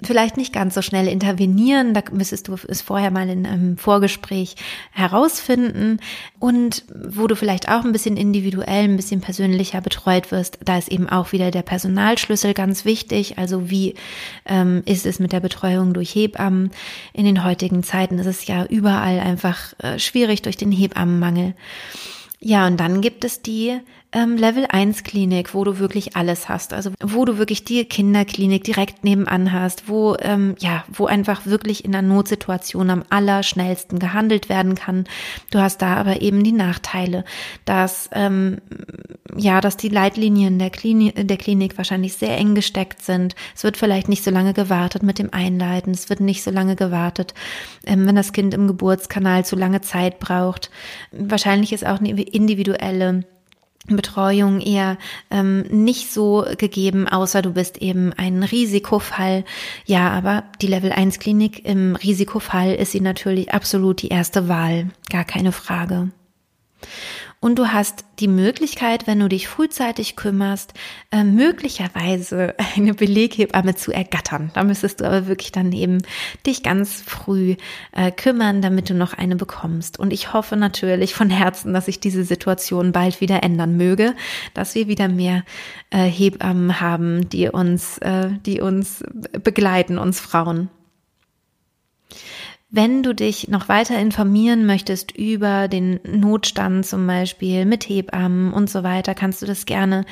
vielleicht 0.02 0.36
nicht 0.36 0.52
ganz 0.52 0.74
so 0.74 0.82
schnell 0.82 1.08
intervenieren. 1.08 1.94
Da 1.94 2.02
müsstest 2.12 2.48
du 2.48 2.56
es 2.68 2.82
vorher 2.82 3.10
mal 3.10 3.28
in 3.28 3.46
einem 3.46 3.76
Vorgespräch 3.76 4.56
herausfinden. 4.92 5.98
Und 6.38 6.84
wo 6.94 7.26
du 7.26 7.36
vielleicht 7.36 7.68
auch 7.68 7.84
ein 7.84 7.92
bisschen 7.92 8.16
individuell, 8.16 8.84
ein 8.84 8.96
bisschen 8.96 9.20
persönlicher 9.20 9.80
betreut 9.80 10.30
wirst, 10.30 10.58
da 10.64 10.78
ist 10.78 10.90
eben 10.90 11.08
auch 11.08 11.32
wieder 11.32 11.50
der 11.50 11.62
Personalschlüssel 11.62 12.54
ganz 12.54 12.84
wichtig. 12.84 13.38
Also 13.38 13.70
wie 13.70 13.94
ähm, 14.46 14.82
ist 14.84 15.06
es 15.06 15.18
mit 15.18 15.32
der 15.32 15.40
Betreuung 15.40 15.94
durch 15.94 16.14
Hebammen? 16.14 16.70
In 17.12 17.24
den 17.24 17.44
heutigen 17.44 17.82
Zeiten 17.82 18.18
ist 18.18 18.26
es 18.26 18.46
ja 18.46 18.64
überall 18.66 19.20
einfach 19.20 19.74
äh, 19.78 19.98
schwierig 19.98 20.42
durch 20.42 20.56
den 20.56 20.72
Hebammenmangel. 20.72 21.54
Ja, 22.40 22.66
und 22.66 22.78
dann 22.78 23.00
gibt 23.00 23.24
es 23.24 23.42
die 23.42 23.80
ähm, 24.14 24.36
Level 24.36 24.66
1 24.68 25.02
Klinik, 25.02 25.54
wo 25.54 25.64
du 25.64 25.78
wirklich 25.78 26.16
alles 26.16 26.48
hast. 26.48 26.72
Also 26.72 26.92
wo 27.02 27.24
du 27.24 27.36
wirklich 27.36 27.64
die 27.64 27.84
Kinderklinik 27.84 28.62
direkt 28.62 29.02
nebenan 29.02 29.52
hast, 29.52 29.88
wo, 29.88 30.16
ähm, 30.20 30.54
ja, 30.60 30.84
wo 30.92 31.06
einfach 31.06 31.46
wirklich 31.46 31.84
in 31.84 31.94
einer 31.94 32.06
Notsituation 32.06 32.90
am 32.90 33.02
allerschnellsten 33.10 33.98
gehandelt 33.98 34.48
werden 34.48 34.76
kann. 34.76 35.04
Du 35.50 35.58
hast 35.58 35.82
da 35.82 35.96
aber 35.96 36.22
eben 36.22 36.44
die 36.44 36.52
Nachteile, 36.52 37.24
dass, 37.64 38.08
ähm, 38.12 38.58
ja, 39.36 39.60
dass 39.60 39.76
die 39.76 39.88
Leitlinien 39.88 40.60
der 40.60 40.70
Klinik, 40.70 41.26
der 41.26 41.36
Klinik 41.36 41.76
wahrscheinlich 41.76 42.14
sehr 42.14 42.38
eng 42.38 42.54
gesteckt 42.54 43.02
sind. 43.02 43.34
Es 43.56 43.64
wird 43.64 43.76
vielleicht 43.76 44.08
nicht 44.08 44.22
so 44.22 44.30
lange 44.30 44.54
gewartet 44.54 45.02
mit 45.02 45.18
dem 45.18 45.32
Einleiten. 45.32 45.90
Es 45.90 46.08
wird 46.08 46.20
nicht 46.20 46.44
so 46.44 46.52
lange 46.52 46.76
gewartet, 46.76 47.34
ähm, 47.84 48.06
wenn 48.06 48.14
das 48.14 48.32
Kind 48.32 48.54
im 48.54 48.68
Geburtskanal 48.68 49.44
zu 49.44 49.56
lange 49.56 49.80
Zeit 49.80 50.20
braucht. 50.20 50.70
Wahrscheinlich 51.10 51.72
ist 51.72 51.84
auch 51.84 51.98
eine 51.98 52.10
individuelle 52.24 53.24
Betreuung 53.86 54.60
eher 54.60 54.96
ähm, 55.30 55.62
nicht 55.62 56.10
so 56.10 56.46
gegeben, 56.56 57.06
außer 57.06 57.42
du 57.42 57.52
bist 57.52 57.78
eben 57.78 58.12
ein 58.14 58.42
Risikofall. 58.42 59.44
Ja, 59.84 60.10
aber 60.10 60.44
die 60.62 60.68
Level 60.68 60.90
1 60.90 61.18
Klinik 61.18 61.66
im 61.66 61.94
Risikofall 61.96 62.74
ist 62.74 62.92
sie 62.92 63.00
natürlich 63.00 63.52
absolut 63.52 64.00
die 64.00 64.08
erste 64.08 64.48
Wahl, 64.48 64.88
gar 65.10 65.24
keine 65.24 65.52
Frage. 65.52 66.10
Und 67.44 67.58
du 67.58 67.68
hast 67.74 68.06
die 68.20 68.26
Möglichkeit, 68.26 69.06
wenn 69.06 69.20
du 69.20 69.28
dich 69.28 69.48
frühzeitig 69.48 70.16
kümmerst, 70.16 70.72
äh, 71.10 71.24
möglicherweise 71.24 72.54
eine 72.74 72.94
Beleghebamme 72.94 73.74
zu 73.74 73.92
ergattern. 73.92 74.50
Da 74.54 74.64
müsstest 74.64 75.02
du 75.02 75.04
aber 75.04 75.26
wirklich 75.26 75.52
dann 75.52 75.70
eben 75.72 75.98
dich 76.46 76.62
ganz 76.62 77.02
früh 77.02 77.56
äh, 77.92 78.10
kümmern, 78.12 78.62
damit 78.62 78.88
du 78.88 78.94
noch 78.94 79.12
eine 79.12 79.36
bekommst. 79.36 79.98
Und 79.98 80.14
ich 80.14 80.32
hoffe 80.32 80.56
natürlich 80.56 81.12
von 81.12 81.28
Herzen, 81.28 81.74
dass 81.74 81.84
sich 81.84 82.00
diese 82.00 82.24
Situation 82.24 82.92
bald 82.92 83.20
wieder 83.20 83.42
ändern 83.42 83.76
möge, 83.76 84.14
dass 84.54 84.74
wir 84.74 84.88
wieder 84.88 85.08
mehr 85.08 85.44
äh, 85.90 85.98
Hebammen 86.04 86.80
haben, 86.80 87.28
die 87.28 87.50
uns, 87.50 88.00
die 88.46 88.62
uns 88.62 89.04
begleiten, 89.42 89.98
uns 89.98 90.18
Frauen. 90.18 90.70
Wenn 92.76 93.04
du 93.04 93.14
dich 93.14 93.46
noch 93.46 93.68
weiter 93.68 93.96
informieren 94.00 94.66
möchtest 94.66 95.16
über 95.16 95.68
den 95.68 96.00
Notstand 96.02 96.84
zum 96.84 97.06
Beispiel 97.06 97.66
mit 97.66 97.88
Hebammen 97.88 98.52
und 98.52 98.68
so 98.68 98.82
weiter, 98.82 99.14
kannst 99.14 99.40
du 99.40 99.46
das 99.46 99.64
gerne 99.64 100.04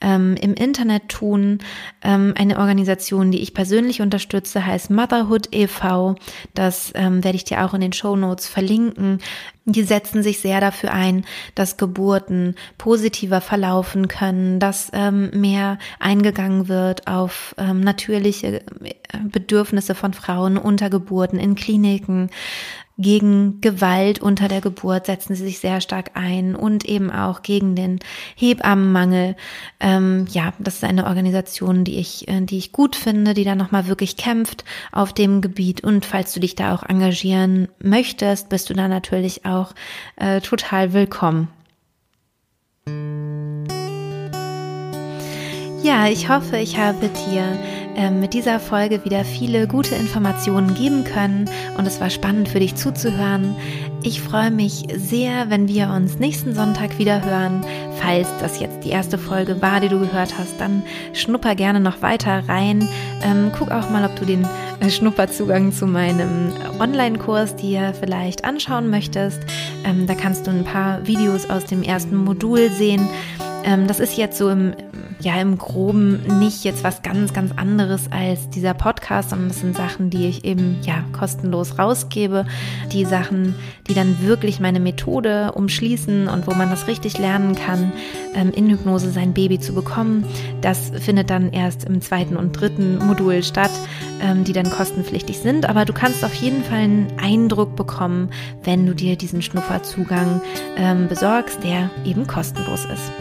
ähm, 0.00 0.36
im 0.40 0.54
Internet 0.54 1.08
tun. 1.08 1.58
Ähm, 2.02 2.32
eine 2.36 2.60
Organisation, 2.60 3.32
die 3.32 3.40
ich 3.40 3.52
persönlich 3.52 4.00
unterstütze, 4.00 4.64
heißt 4.64 4.92
Motherhood 4.92 5.48
e.V. 5.52 6.14
Das 6.54 6.92
ähm, 6.94 7.24
werde 7.24 7.34
ich 7.34 7.42
dir 7.42 7.64
auch 7.64 7.74
in 7.74 7.80
den 7.80 7.92
Show 7.92 8.14
Notes 8.14 8.46
verlinken. 8.46 9.18
Die 9.66 9.82
setzen 9.82 10.22
sich 10.22 10.40
sehr 10.40 10.60
dafür 10.60 10.92
ein, 10.92 11.24
dass 11.54 11.78
Geburten 11.78 12.54
positiver 12.76 13.40
verlaufen 13.40 14.08
können, 14.08 14.60
dass 14.60 14.90
ähm, 14.92 15.30
mehr 15.32 15.78
eingegangen 15.98 16.68
wird 16.68 17.06
auf 17.06 17.54
ähm, 17.56 17.80
natürliche 17.80 18.60
äh, 18.60 18.62
Bedürfnisse 19.24 19.94
von 19.94 20.12
Frauen 20.12 20.58
unter 20.58 20.90
Geburten 20.90 21.38
in 21.38 21.54
Kliniken, 21.54 22.28
gegen 22.96 23.60
Gewalt 23.60 24.20
unter 24.20 24.46
der 24.46 24.60
Geburt 24.60 25.06
setzen 25.06 25.34
sie 25.34 25.44
sich 25.44 25.58
sehr 25.58 25.80
stark 25.80 26.12
ein 26.14 26.54
und 26.54 26.84
eben 26.84 27.10
auch 27.10 27.42
gegen 27.42 27.74
den 27.74 27.98
Hebammenmangel. 28.36 29.36
Ähm, 29.80 30.26
ja, 30.30 30.52
das 30.60 30.76
ist 30.76 30.84
eine 30.84 31.06
Organisation, 31.06 31.84
die 31.84 31.98
ich, 31.98 32.28
äh, 32.28 32.40
die 32.42 32.58
ich 32.58 32.72
gut 32.72 32.94
finde, 32.94 33.34
die 33.34 33.44
da 33.44 33.56
nochmal 33.56 33.88
wirklich 33.88 34.16
kämpft 34.16 34.64
auf 34.92 35.12
dem 35.12 35.40
Gebiet. 35.40 35.82
Und 35.82 36.04
falls 36.04 36.32
du 36.32 36.40
dich 36.40 36.54
da 36.54 36.74
auch 36.74 36.84
engagieren 36.84 37.68
möchtest, 37.80 38.48
bist 38.48 38.70
du 38.70 38.74
da 38.74 38.86
natürlich 38.86 39.44
auch 39.44 39.74
äh, 40.16 40.40
total 40.40 40.92
willkommen. 40.92 41.48
Ja, 45.82 46.08
ich 46.08 46.28
hoffe, 46.28 46.58
ich 46.58 46.78
habe 46.78 47.08
dir 47.08 47.58
mit 48.10 48.34
dieser 48.34 48.60
Folge 48.60 49.04
wieder 49.04 49.24
viele 49.24 49.68
gute 49.68 49.94
Informationen 49.94 50.74
geben 50.74 51.04
können 51.04 51.48
und 51.78 51.86
es 51.86 52.00
war 52.00 52.10
spannend 52.10 52.48
für 52.48 52.60
dich 52.60 52.74
zuzuhören. 52.74 53.56
Ich 54.02 54.20
freue 54.20 54.50
mich 54.50 54.86
sehr, 54.96 55.48
wenn 55.48 55.68
wir 55.68 55.88
uns 55.88 56.18
nächsten 56.18 56.54
Sonntag 56.54 56.98
wieder 56.98 57.24
hören. 57.24 57.64
Falls 58.00 58.28
das 58.40 58.60
jetzt 58.60 58.84
die 58.84 58.90
erste 58.90 59.16
Folge 59.16 59.62
war, 59.62 59.80
die 59.80 59.88
du 59.88 59.98
gehört 59.98 60.36
hast, 60.36 60.60
dann 60.60 60.82
schnupper 61.12 61.54
gerne 61.54 61.80
noch 61.80 62.02
weiter 62.02 62.42
rein. 62.48 62.86
Ähm, 63.22 63.50
guck 63.56 63.70
auch 63.70 63.88
mal, 63.90 64.04
ob 64.04 64.14
du 64.16 64.26
den 64.26 64.46
äh, 64.80 64.90
Schnupperzugang 64.90 65.72
zu 65.72 65.86
meinem 65.86 66.52
Online-Kurs 66.78 67.56
dir 67.56 67.94
vielleicht 67.98 68.44
anschauen 68.44 68.90
möchtest. 68.90 69.40
Ähm, 69.84 70.06
da 70.06 70.14
kannst 70.14 70.46
du 70.46 70.50
ein 70.50 70.64
paar 70.64 71.06
Videos 71.06 71.48
aus 71.48 71.64
dem 71.64 71.82
ersten 71.82 72.16
Modul 72.16 72.70
sehen. 72.70 73.08
Ähm, 73.64 73.86
das 73.86 74.00
ist 74.00 74.16
jetzt 74.16 74.36
so 74.36 74.50
im 74.50 74.74
ja 75.24 75.40
im 75.40 75.58
Groben 75.58 76.38
nicht 76.38 76.64
jetzt 76.64 76.84
was 76.84 77.02
ganz, 77.02 77.32
ganz 77.32 77.52
anderes 77.56 78.10
als 78.12 78.50
dieser 78.50 78.74
Podcast, 78.74 79.30
sondern 79.30 79.48
das 79.48 79.60
sind 79.60 79.76
Sachen, 79.76 80.10
die 80.10 80.28
ich 80.28 80.44
eben 80.44 80.78
ja 80.82 81.04
kostenlos 81.12 81.78
rausgebe. 81.78 82.46
Die 82.92 83.04
Sachen, 83.04 83.54
die 83.88 83.94
dann 83.94 84.20
wirklich 84.22 84.60
meine 84.60 84.80
Methode 84.80 85.52
umschließen 85.52 86.28
und 86.28 86.46
wo 86.46 86.54
man 86.54 86.70
das 86.70 86.86
richtig 86.86 87.18
lernen 87.18 87.54
kann, 87.54 87.92
ähm, 88.34 88.52
in 88.52 88.68
Hypnose 88.70 89.10
sein 89.10 89.32
Baby 89.32 89.58
zu 89.58 89.74
bekommen. 89.74 90.24
Das 90.60 90.92
findet 91.00 91.30
dann 91.30 91.52
erst 91.52 91.84
im 91.84 92.00
zweiten 92.00 92.36
und 92.36 92.52
dritten 92.52 92.98
Modul 92.98 93.42
statt, 93.42 93.72
ähm, 94.20 94.44
die 94.44 94.52
dann 94.52 94.70
kostenpflichtig 94.70 95.38
sind. 95.38 95.68
Aber 95.68 95.84
du 95.84 95.92
kannst 95.92 96.24
auf 96.24 96.34
jeden 96.34 96.62
Fall 96.62 96.78
einen 96.78 97.12
Eindruck 97.20 97.76
bekommen, 97.76 98.30
wenn 98.62 98.86
du 98.86 98.94
dir 98.94 99.16
diesen 99.16 99.42
Schnupperzugang 99.42 100.42
ähm, 100.76 101.08
besorgst, 101.08 101.64
der 101.64 101.90
eben 102.04 102.26
kostenlos 102.26 102.84
ist. 102.84 103.12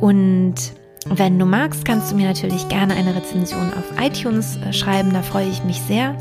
Und 0.00 0.54
wenn 1.10 1.38
du 1.38 1.46
magst, 1.46 1.84
kannst 1.84 2.10
du 2.10 2.16
mir 2.16 2.26
natürlich 2.26 2.68
gerne 2.68 2.94
eine 2.94 3.14
Rezension 3.14 3.72
auf 3.74 3.84
iTunes 4.00 4.56
äh, 4.56 4.72
schreiben, 4.72 5.12
da 5.12 5.22
freue 5.22 5.48
ich 5.48 5.62
mich 5.64 5.80
sehr. 5.82 6.16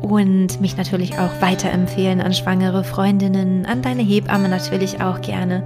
Und 0.00 0.60
mich 0.60 0.76
natürlich 0.76 1.18
auch 1.18 1.40
weiterempfehlen 1.40 2.20
an 2.20 2.32
schwangere 2.32 2.84
Freundinnen, 2.84 3.66
an 3.66 3.82
deine 3.82 4.02
Hebamme 4.02 4.48
natürlich 4.48 5.00
auch 5.00 5.20
gerne. 5.20 5.64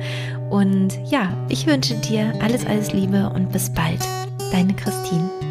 Und 0.49 0.99
ja, 1.05 1.29
ich 1.49 1.67
wünsche 1.67 1.95
dir 1.95 2.33
alles, 2.43 2.67
alles 2.67 2.93
Liebe 2.93 3.31
und 3.35 3.53
bis 3.53 3.71
bald. 3.71 4.01
Deine 4.51 4.75
Christine. 4.75 5.42